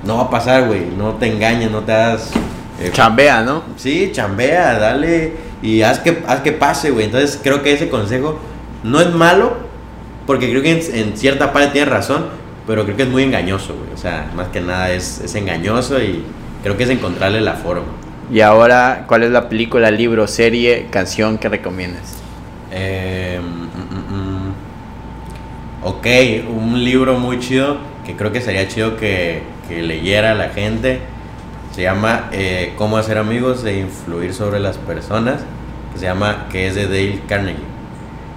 no 0.03 0.17
va 0.17 0.23
a 0.23 0.29
pasar, 0.29 0.67
güey. 0.67 0.85
No 0.97 1.13
te 1.13 1.27
engañes, 1.27 1.69
no 1.69 1.81
te 1.81 1.91
hagas... 1.91 2.31
Eh, 2.79 2.89
chambea, 2.93 3.41
¿no? 3.41 3.63
Sí, 3.75 4.11
chambea, 4.13 4.79
dale 4.79 5.49
y 5.61 5.81
haz 5.81 5.99
que, 5.99 6.23
haz 6.27 6.41
que 6.41 6.51
pase, 6.51 6.91
güey. 6.91 7.05
Entonces 7.05 7.39
creo 7.41 7.61
que 7.61 7.73
ese 7.73 7.89
consejo 7.89 8.39
no 8.83 9.01
es 9.01 9.13
malo, 9.13 9.57
porque 10.25 10.49
creo 10.49 10.61
que 10.61 10.71
en, 10.71 11.17
cierta 11.17 11.51
parte 11.51 11.69
tiene 11.69 11.89
razón, 11.89 12.27
pero 12.65 12.85
creo 12.85 12.95
que 12.95 13.03
es 13.03 13.09
muy 13.09 13.23
engañoso, 13.23 13.75
güey. 13.75 13.93
O 13.93 13.97
sea, 13.97 14.31
más 14.35 14.47
que 14.47 14.61
nada 14.61 14.91
es, 14.91 15.21
es 15.21 15.35
engañoso 15.35 16.01
y 16.01 16.23
creo 16.63 16.77
que 16.77 16.83
es 16.83 16.89
encontrarle 16.89 17.41
la 17.41 17.53
forma. 17.53 17.87
Y 18.31 18.41
ahora, 18.41 19.05
¿cuál 19.07 19.23
es 19.23 19.31
la 19.31 19.49
película, 19.49 19.89
libro, 19.89 20.27
serie, 20.27 20.87
canción 20.91 21.39
que 21.39 21.49
recomiendas? 21.49 22.17
Eh, 22.71 23.39
ok, 25.83 26.05
un 26.47 26.83
libro 26.83 27.17
muy 27.17 27.39
chido 27.39 27.77
que 28.05 28.15
creo 28.15 28.31
que 28.31 28.41
sería 28.41 28.67
chido 28.67 28.97
que, 28.97 29.41
que 29.67 29.81
leyera 29.81 30.35
la 30.35 30.49
gente. 30.49 30.99
Se 31.73 31.81
llama 31.81 32.29
eh, 32.31 32.73
Cómo 32.77 32.97
hacer 32.97 33.17
amigos 33.17 33.65
e 33.65 33.79
influir 33.79 34.35
sobre 34.35 34.59
las 34.59 34.77
personas. 34.77 35.41
se 35.95 36.05
llama, 36.05 36.47
que 36.51 36.67
es 36.67 36.75
de 36.75 36.83
Dale 36.83 37.21
Carnegie. 37.27 37.63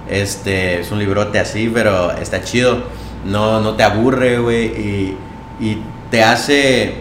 Este 0.09 0.79
es 0.79 0.91
un 0.91 0.97
librote 0.97 1.37
así, 1.37 1.69
pero 1.71 2.11
está 2.13 2.43
chido. 2.43 2.83
No, 3.25 3.61
no 3.61 3.75
te 3.75 3.83
aburre, 3.83 4.39
güey. 4.39 5.15
Y 5.59 5.77
te 6.09 6.23
hace 6.23 6.95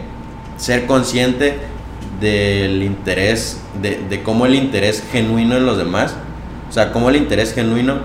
ser 0.58 0.86
consciente 0.86 1.71
del 2.20 2.82
interés, 2.82 3.60
de, 3.80 4.22
cómo 4.22 4.46
el 4.46 4.54
interés 4.54 5.02
genuino 5.10 5.56
en 5.56 5.66
los 5.66 5.76
demás, 5.76 6.16
o 6.68 6.72
sea, 6.72 6.92
cómo 6.92 7.10
el 7.10 7.16
interés 7.16 7.54
genuino 7.54 7.98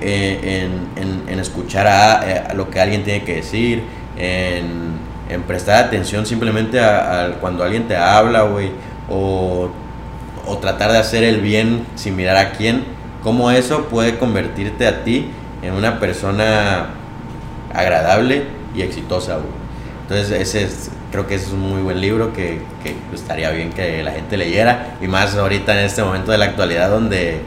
eh, 0.00 0.68
en, 0.96 1.38
escuchar 1.38 1.86
eh, 2.24 2.44
a, 2.50 2.54
lo 2.54 2.70
que 2.70 2.80
alguien 2.80 3.04
tiene 3.04 3.24
que 3.24 3.36
decir, 3.36 3.82
en, 4.16 5.00
prestar 5.46 5.84
atención 5.84 6.26
simplemente 6.26 6.78
a, 6.78 7.38
cuando 7.40 7.64
alguien 7.64 7.88
te 7.88 7.96
habla, 7.96 8.42
güey, 8.42 8.70
o, 9.08 9.70
o 10.46 10.58
tratar 10.58 10.92
de 10.92 10.98
hacer 10.98 11.24
el 11.24 11.40
bien 11.40 11.86
sin 11.94 12.16
mirar 12.16 12.36
a 12.36 12.52
quién, 12.52 12.84
cómo 13.22 13.50
eso 13.50 13.86
puede 13.86 14.18
convertirte 14.18 14.86
a 14.86 15.04
ti 15.04 15.28
en 15.62 15.74
una 15.74 15.98
persona 15.98 16.90
agradable 17.72 18.44
y 18.74 18.82
exitosa, 18.82 19.36
güey. 19.36 19.62
Entonces, 20.02 20.40
ese 20.40 20.64
es, 20.64 20.90
creo 21.12 21.26
que 21.26 21.34
es 21.36 21.52
un 21.52 21.60
muy 21.60 21.82
buen 21.82 22.00
libro 22.00 22.32
que, 22.32 22.60
que, 22.82 22.96
estaría 23.14 23.50
bien 23.50 23.70
que 23.70 24.02
la 24.02 24.12
gente 24.12 24.36
leyera. 24.36 24.96
Y 25.00 25.06
más 25.06 25.36
ahorita 25.36 25.78
en 25.78 25.84
este 25.84 26.02
momento 26.02 26.32
de 26.32 26.38
la 26.38 26.46
actualidad 26.46 26.90
donde, 26.90 27.40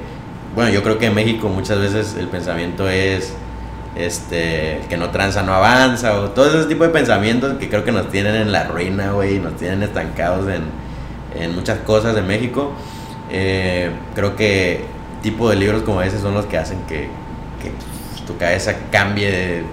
bueno, 0.53 0.71
yo 0.71 0.83
creo 0.83 0.97
que 0.97 1.07
en 1.07 1.15
México 1.15 1.49
muchas 1.49 1.79
veces 1.79 2.15
el 2.17 2.27
pensamiento 2.27 2.87
es 2.87 3.33
este 3.95 4.81
que 4.89 4.97
no 4.97 5.09
tranza 5.09 5.41
no 5.41 5.53
avanza 5.53 6.19
o 6.19 6.31
todo 6.31 6.47
ese 6.47 6.67
tipo 6.67 6.83
de 6.83 6.89
pensamientos 6.89 7.57
que 7.57 7.69
creo 7.69 7.85
que 7.85 7.93
nos 7.93 8.11
tienen 8.11 8.35
en 8.35 8.51
la 8.51 8.65
ruina, 8.65 9.11
güey, 9.11 9.39
nos 9.39 9.55
tienen 9.55 9.83
estancados 9.83 10.47
en, 10.49 10.63
en 11.41 11.55
muchas 11.55 11.79
cosas 11.79 12.15
de 12.15 12.21
México. 12.21 12.71
Eh, 13.31 13.89
creo 14.13 14.35
que 14.35 14.85
tipo 15.21 15.49
de 15.49 15.55
libros 15.55 15.81
como 15.81 16.01
ese 16.01 16.19
son 16.19 16.35
los 16.35 16.45
que 16.45 16.57
hacen 16.57 16.79
que, 16.87 17.09
tu 18.27 18.37
cabeza 18.37 18.75
cambie 18.91 19.63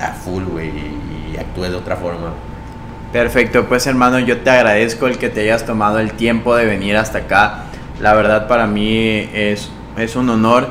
a 0.00 0.12
full, 0.12 0.44
güey, 0.44 0.70
y 1.32 1.36
actúes 1.36 1.70
de 1.70 1.76
otra 1.76 1.96
forma. 1.96 2.30
Perfecto, 3.12 3.66
pues 3.66 3.86
hermano, 3.86 4.18
yo 4.18 4.38
te 4.38 4.50
agradezco 4.50 5.06
el 5.06 5.16
que 5.16 5.28
te 5.28 5.40
hayas 5.40 5.64
tomado 5.64 6.00
el 6.00 6.12
tiempo 6.12 6.54
de 6.56 6.66
venir 6.66 6.96
hasta 6.96 7.18
acá. 7.18 7.64
La 8.00 8.14
verdad 8.14 8.46
para 8.48 8.66
mí 8.66 9.28
es, 9.32 9.70
es 9.96 10.16
un 10.16 10.28
honor, 10.28 10.68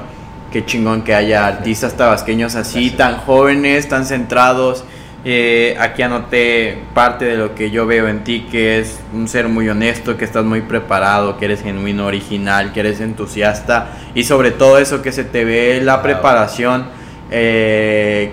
qué 0.52 0.66
chingón 0.66 1.02
que 1.02 1.16
haya 1.16 1.48
artistas 1.48 1.96
tabasqueños 1.96 2.56
así, 2.56 2.92
tan 2.92 3.18
jóvenes, 3.18 3.88
tan 3.90 4.06
centrados. 4.06 4.84
Eh, 5.28 5.76
aquí 5.80 6.04
anoté 6.04 6.78
parte 6.94 7.26
de 7.26 7.36
lo 7.36 7.56
que 7.56 7.72
yo 7.72 7.88
veo 7.88 8.08
en 8.08 8.24
ti, 8.24 8.46
que 8.52 8.78
es 8.78 9.00
un 9.12 9.28
ser 9.28 9.48
muy 9.48 9.68
honesto, 9.70 10.18
que 10.18 10.26
estás 10.26 10.46
muy 10.46 10.62
preparado, 10.62 11.38
que 11.38 11.46
eres 11.46 11.64
genuino, 11.64 12.06
original, 12.06 12.74
que 12.74 12.82
eres 12.82 13.02
entusiasta 13.02 13.88
y 14.14 14.24
sobre 14.26 14.52
todo 14.52 14.78
eso 14.78 15.02
que 15.02 15.12
se 15.12 15.24
te 15.24 15.44
ve 15.44 15.82
la 15.82 16.04
preparación. 16.04 16.86
Eh, 17.32 18.32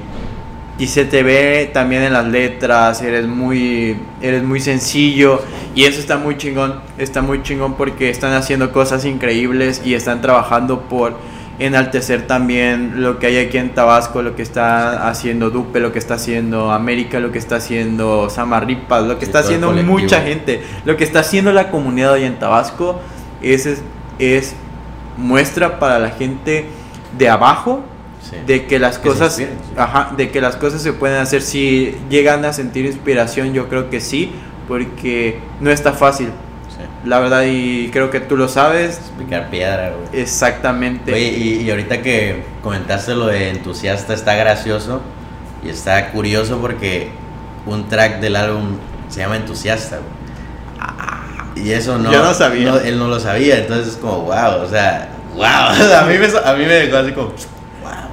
y 0.83 0.89
se 0.89 1.05
te 1.05 1.23
ve 1.23 1.71
también 1.73 2.03
en 2.03 2.13
las 2.13 2.27
letras, 2.27 3.03
eres 3.03 3.29
muy, 3.29 3.97
eres 4.21 4.43
muy 4.43 4.59
sencillo 4.59 5.41
y 5.77 5.85
eso 5.85 6.01
está 6.01 6.19
muy 6.19 6.37
chingón, 6.37 6.81
está 6.99 7.23
muy 7.23 7.41
chingón 7.45 7.75
porque 7.75 8.11
están 8.11 8.33
haciendo 8.33 8.73
cosas 8.73 9.05
increíbles 9.05 9.81
y 9.85 9.95
están 9.95 10.21
trabajando 10.21 10.81
por 10.89 11.15
enaltecer 11.61 12.27
también 12.27 13.01
lo 13.01 13.21
que 13.21 13.29
hay 13.29 13.39
aquí 13.39 13.59
en 13.59 13.73
Tabasco, 13.77 14.23
lo 14.23 14.35
que 14.35 14.43
está 14.43 15.09
haciendo 15.09 15.51
Dupe, 15.51 15.79
lo 15.79 15.93
que 15.93 16.01
está 16.01 16.15
haciendo 16.15 16.73
América, 16.73 17.21
lo 17.21 17.31
que 17.31 17.39
está 17.39 17.57
haciendo 17.57 18.29
Samarripas, 18.29 19.05
lo 19.05 19.21
que 19.21 19.25
está 19.25 19.39
haciendo 19.39 19.71
mucha 19.71 20.23
gente, 20.23 20.63
lo 20.85 20.97
que 20.97 21.05
está 21.05 21.21
haciendo 21.21 21.53
la 21.53 21.71
comunidad 21.71 22.15
hoy 22.15 22.25
en 22.25 22.41
Tabasco, 22.41 23.01
es, 23.41 23.67
es, 23.67 23.83
es 24.19 24.57
muestra 25.17 25.79
para 25.79 26.01
la 26.01 26.11
gente 26.11 26.67
de 27.17 27.29
abajo 27.29 27.85
Sí. 28.29 28.37
de 28.47 28.67
que 28.67 28.79
las 28.79 28.99
Que 28.99 29.09
cosas 29.09 29.39
inspiren, 29.39 29.59
sí. 29.69 29.75
ajá, 29.77 30.13
de 30.17 30.31
que 30.31 30.41
las 30.41 30.57
cosas 30.57 30.81
se 30.81 30.93
pueden 30.93 31.21
hacer 31.21 31.43
si 31.43 31.97
llegan 32.09 32.45
a 32.45 32.53
sentir 32.53 32.87
inspiración 32.87 33.53
yo 33.53 33.69
creo 33.69 33.91
que 33.91 34.01
sí 34.01 34.33
porque 34.69 35.39
no 35.61 35.71
está 35.71 35.93
fácil 35.93 36.29
Sí. 36.69 36.79
la 37.09 37.19
verdad 37.21 37.43
y 37.47 37.91
creo 37.93 38.11
que 38.11 38.21
tú 38.21 38.37
lo 38.37 38.49
sabes 38.49 39.01
Picar 39.19 39.51
piedra, 39.51 39.91
güey. 39.91 40.23
exactamente 40.23 41.13
Oye, 41.13 41.29
y, 41.37 41.63
y 41.63 41.71
ahorita 41.71 42.01
que 42.01 42.45
comentaste 42.63 43.15
lo 43.15 43.27
de 43.27 43.51
entusiasta, 43.51 44.15
está 44.15 44.35
gracioso 44.37 45.03
y 45.65 45.69
está 45.69 46.11
curioso 46.13 46.59
porque 46.61 47.11
un 47.67 47.89
track 47.89 48.21
del 48.21 48.37
álbum 48.37 48.77
se 49.09 49.21
llama 49.21 49.37
Entusiasta, 49.37 49.99
güey. 49.99 51.63
Y 51.67 51.73
eso 51.73 51.99
no, 51.99 52.11
Yo 52.11 52.23
no 52.25 52.33
sabía. 52.35 52.71
no- 52.71 52.79
él 52.79 52.99
no 52.99 53.09
lo 53.09 53.21
sabía, 53.21 53.59
entonces 53.59 53.89
es 53.89 53.97
como, 53.97 54.23
wow, 54.23 54.63
o 54.65 54.69
sea, 54.69 55.11
wow. 55.35 55.45
a, 55.45 56.07
mí 56.09 56.17
me, 56.19 56.27
a 56.27 56.53
mí 56.55 56.65
me 56.65 56.73
dejó 56.73 56.97
así 56.97 57.13
como. 57.13 57.33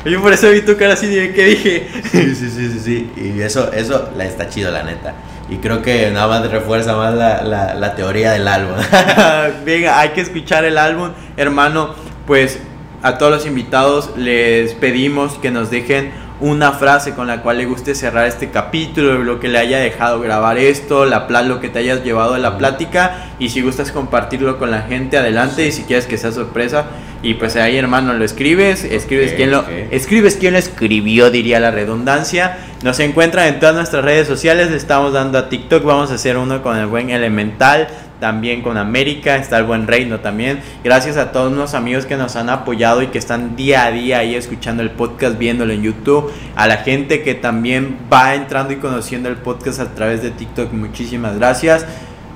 Yo 0.05 0.21
por 0.21 0.33
eso 0.33 0.49
vi 0.49 0.61
tu 0.61 0.77
cara 0.77 0.93
así 0.93 1.07
de 1.07 1.33
que 1.33 1.45
dije 1.45 1.87
Sí, 2.11 2.35
sí, 2.35 2.49
sí, 2.49 2.69
sí, 2.71 2.79
sí. 2.79 3.11
Y 3.15 3.41
eso, 3.41 3.71
eso 3.73 4.09
la 4.15 4.25
está 4.25 4.49
chido, 4.49 4.71
la 4.71 4.83
neta. 4.83 5.13
Y 5.49 5.57
creo 5.57 5.81
que 5.81 6.09
nada 6.11 6.27
más 6.27 6.49
refuerza 6.51 6.95
más 6.95 7.13
la, 7.13 7.43
la, 7.43 7.73
la 7.73 7.95
teoría 7.95 8.31
del 8.31 8.47
álbum. 8.47 8.75
venga 9.65 9.99
hay 9.99 10.09
que 10.09 10.21
escuchar 10.21 10.63
el 10.65 10.77
álbum 10.77 11.11
hermano 11.37 11.95
pues 12.27 12.59
a 13.01 13.17
todos 13.17 13.31
los 13.31 13.45
invitados 13.45 14.11
les 14.17 14.73
pedimos 14.73 15.33
que 15.39 15.51
nos 15.51 15.71
dejen 15.71 16.11
una 16.41 16.71
frase 16.71 17.13
con 17.13 17.27
la 17.27 17.41
cual 17.41 17.57
le 17.57 17.65
guste 17.65 17.95
cerrar 17.95 18.27
este 18.27 18.49
capítulo, 18.49 19.17
lo 19.23 19.39
que 19.39 19.49
le 19.49 19.57
haya 19.57 19.79
dejado 19.79 20.19
grabar 20.21 20.57
esto, 20.57 21.05
la 21.05 21.27
lo 21.41 21.59
que 21.59 21.69
te 21.69 21.79
hayas 21.79 22.03
llevado 22.03 22.33
de 22.33 22.39
la 22.39 22.57
plática 22.57 23.29
y 23.39 23.49
si 23.49 23.61
gustas 23.61 23.91
compartirlo 23.91 24.57
con 24.57 24.71
la 24.71 24.83
gente 24.83 25.17
adelante 25.17 25.67
y 25.67 25.71
si 25.71 25.83
quieres 25.83 26.05
que 26.05 26.17
sea 26.17 26.31
sorpresa 26.31 26.85
y 27.21 27.33
pues 27.33 27.55
ahí 27.57 27.77
hermano 27.77 28.13
lo 28.13 28.23
escribes, 28.23 28.83
escribes 28.85 29.31
Ok, 29.31 29.37
quién 29.37 29.51
lo 29.51 29.65
escribes 29.91 30.37
quién 30.37 30.53
lo 30.53 30.59
escribió 30.59 31.29
diría 31.29 31.59
la 31.59 31.71
redundancia. 31.71 32.57
Nos 32.83 32.99
encuentran 33.01 33.47
en 33.47 33.59
todas 33.59 33.75
nuestras 33.75 34.05
redes 34.05 34.27
sociales, 34.27 34.71
le 34.71 34.77
estamos 34.77 35.11
dando 35.11 35.37
a 35.37 35.49
TikTok, 35.49 35.83
vamos 35.83 36.11
a 36.11 36.15
hacer 36.15 36.37
uno 36.37 36.61
con 36.61 36.77
el 36.77 36.87
buen 36.87 37.09
Elemental, 37.09 37.89
también 38.19 38.61
con 38.61 38.77
América, 38.77 39.37
está 39.37 39.57
el 39.57 39.63
buen 39.63 39.87
Reino 39.87 40.19
también. 40.19 40.59
Gracias 40.83 41.17
a 41.17 41.31
todos 41.31 41.51
los 41.51 41.73
amigos 41.73 42.05
que 42.05 42.17
nos 42.17 42.35
han 42.35 42.49
apoyado 42.49 43.01
y 43.01 43.07
que 43.07 43.17
están 43.17 43.55
día 43.55 43.85
a 43.85 43.91
día 43.91 44.19
ahí 44.19 44.35
escuchando 44.35 44.83
el 44.83 44.91
podcast, 44.91 45.37
viéndolo 45.37 45.73
en 45.73 45.83
YouTube. 45.83 46.31
A 46.55 46.67
la 46.67 46.77
gente 46.77 47.23
que 47.23 47.35
también 47.35 47.97
va 48.11 48.35
entrando 48.35 48.73
y 48.73 48.77
conociendo 48.77 49.29
el 49.29 49.37
podcast 49.37 49.79
a 49.79 49.95
través 49.95 50.21
de 50.21 50.31
TikTok, 50.31 50.73
muchísimas 50.73 51.37
gracias. 51.37 51.85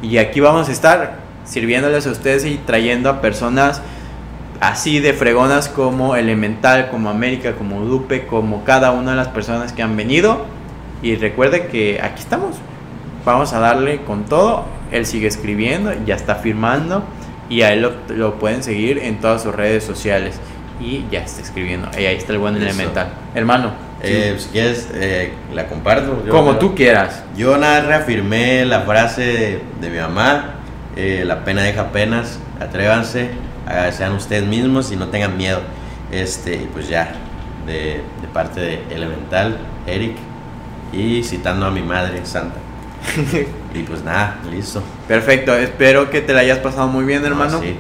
Y 0.01 0.17
aquí 0.17 0.39
vamos 0.39 0.69
a 0.69 0.71
estar 0.71 1.19
sirviéndoles 1.45 2.07
a 2.07 2.11
ustedes 2.11 2.45
y 2.45 2.57
trayendo 2.57 3.09
a 3.09 3.21
personas 3.21 3.81
así 4.59 4.99
de 4.99 5.13
fregonas 5.13 5.67
como 5.67 6.15
Elemental, 6.15 6.89
como 6.89 7.09
América, 7.09 7.53
como 7.53 7.81
Dupe, 7.81 8.25
como 8.25 8.63
cada 8.63 8.91
una 8.91 9.11
de 9.11 9.17
las 9.17 9.27
personas 9.27 9.73
que 9.73 9.83
han 9.83 9.97
venido. 9.97 10.45
Y 11.01 11.15
recuerde 11.15 11.67
que 11.67 11.99
aquí 12.01 12.21
estamos. 12.21 12.55
Vamos 13.25 13.51
a 13.53 13.59
darle 13.59 14.01
con 14.03 14.23
todo. 14.23 14.65
Él 14.93 15.05
sigue 15.05 15.27
escribiendo, 15.27 15.91
ya 16.05 16.15
está 16.15 16.35
firmando. 16.35 17.03
Y 17.49 17.61
a 17.63 17.73
él 17.73 17.81
lo, 17.81 17.91
lo 18.15 18.39
pueden 18.39 18.63
seguir 18.63 18.99
en 18.99 19.19
todas 19.19 19.43
sus 19.43 19.53
redes 19.53 19.83
sociales. 19.83 20.39
Y 20.79 21.05
ya 21.11 21.19
está 21.23 21.41
escribiendo. 21.41 21.89
Y 21.99 22.05
ahí 22.05 22.15
está 22.15 22.31
el 22.31 22.39
buen 22.39 22.55
Eso. 22.55 22.65
Elemental. 22.65 23.07
Hermano, 23.35 23.71
Eh, 24.05 24.35
si 24.37 24.49
quieres, 24.49 24.89
eh, 24.95 25.31
la 25.53 25.67
comparto. 25.67 26.23
Yo- 26.25 26.31
como 26.31 26.57
tú 26.57 26.75
quieras. 26.75 27.23
Yo 27.37 27.57
nada 27.57 27.81
reafirmé 27.81 28.65
la 28.65 28.81
frase 28.81 29.21
de, 29.21 29.61
de 29.79 29.89
mi 29.89 29.97
mamá, 29.97 30.55
eh, 30.97 31.23
la 31.25 31.45
pena 31.45 31.61
deja 31.63 31.91
penas, 31.93 32.37
atrévanse, 32.59 33.29
sean 33.91 34.11
ustedes 34.13 34.43
mismos 34.45 34.91
y 34.91 34.97
no 34.97 35.07
tengan 35.07 35.37
miedo. 35.37 35.61
Este, 36.11 36.67
pues 36.73 36.89
ya, 36.89 37.13
de, 37.65 38.01
de 38.21 38.27
parte 38.33 38.59
de 38.59 38.83
Elemental, 38.91 39.57
Eric, 39.87 40.17
y 40.91 41.23
citando 41.23 41.65
a 41.65 41.71
mi 41.71 41.81
madre 41.81 42.25
santa. 42.25 42.57
y 43.73 43.83
pues 43.83 44.03
nada, 44.03 44.39
listo. 44.51 44.81
Perfecto, 45.07 45.55
espero 45.55 46.09
que 46.09 46.21
te 46.21 46.33
la 46.33 46.41
hayas 46.41 46.59
pasado 46.59 46.87
muy 46.87 47.05
bien, 47.05 47.21
No, 47.21 47.27
hermano. 47.27 47.59
sí, 47.61 47.75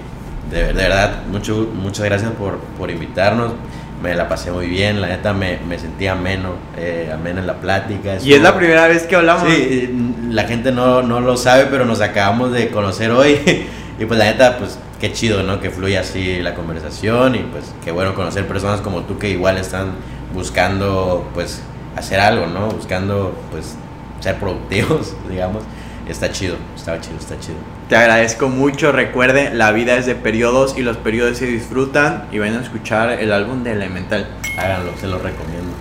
de, 0.51 0.65
de 0.67 0.73
verdad, 0.73 1.23
mucho, 1.31 1.69
muchas 1.73 2.05
gracias 2.05 2.31
por, 2.31 2.57
por 2.77 2.89
invitarnos. 2.91 3.53
Me 4.01 4.15
la 4.15 4.27
pasé 4.27 4.51
muy 4.51 4.67
bien, 4.67 4.99
la 4.99 5.07
neta 5.07 5.31
me, 5.31 5.59
me 5.67 5.79
sentí 5.79 6.07
ameno, 6.07 6.55
eh, 6.77 7.09
ameno 7.13 7.39
en 7.39 7.47
la 7.47 7.53
plática. 7.55 8.17
Y 8.21 8.33
es 8.33 8.41
la 8.41 8.53
primera 8.55 8.87
vez 8.87 9.03
que 9.03 9.15
hablamos. 9.15 9.47
Sí, 9.47 10.13
la 10.29 10.43
gente 10.43 10.73
no, 10.73 11.01
no 11.01 11.21
lo 11.21 11.37
sabe, 11.37 11.67
pero 11.71 11.85
nos 11.85 12.01
acabamos 12.01 12.51
de 12.51 12.69
conocer 12.69 13.11
hoy. 13.11 13.39
y 13.99 14.05
pues 14.05 14.19
la 14.19 14.25
neta, 14.25 14.57
pues 14.57 14.77
qué 14.99 15.13
chido, 15.13 15.43
¿no? 15.43 15.61
Que 15.61 15.69
fluya 15.69 16.01
así 16.01 16.41
la 16.41 16.53
conversación 16.53 17.35
y 17.35 17.39
pues 17.39 17.73
qué 17.85 17.91
bueno 17.91 18.13
conocer 18.13 18.45
personas 18.45 18.81
como 18.81 19.01
tú 19.03 19.17
que 19.17 19.29
igual 19.29 19.57
están 19.57 19.91
buscando 20.33 21.29
pues 21.33 21.61
hacer 21.95 22.19
algo, 22.19 22.47
¿no? 22.47 22.67
Buscando 22.71 23.33
pues 23.51 23.75
ser 24.19 24.35
productivos, 24.35 25.15
digamos. 25.29 25.63
Está 26.07 26.31
chido, 26.31 26.57
está 26.75 26.99
chido, 26.99 27.17
está 27.17 27.39
chido. 27.39 27.55
Te 27.87 27.95
agradezco 27.95 28.49
mucho. 28.49 28.91
Recuerde, 28.91 29.53
la 29.53 29.71
vida 29.71 29.95
es 29.95 30.05
de 30.05 30.15
periodos 30.15 30.77
y 30.77 30.81
los 30.81 30.97
periodos 30.97 31.37
se 31.37 31.45
disfrutan. 31.45 32.25
Y 32.31 32.39
vayan 32.39 32.59
a 32.59 32.61
escuchar 32.61 33.11
el 33.21 33.31
álbum 33.31 33.63
de 33.63 33.71
Elemental. 33.71 34.27
Háganlo, 34.57 34.91
se 34.99 35.07
los 35.07 35.21
recomiendo. 35.21 35.71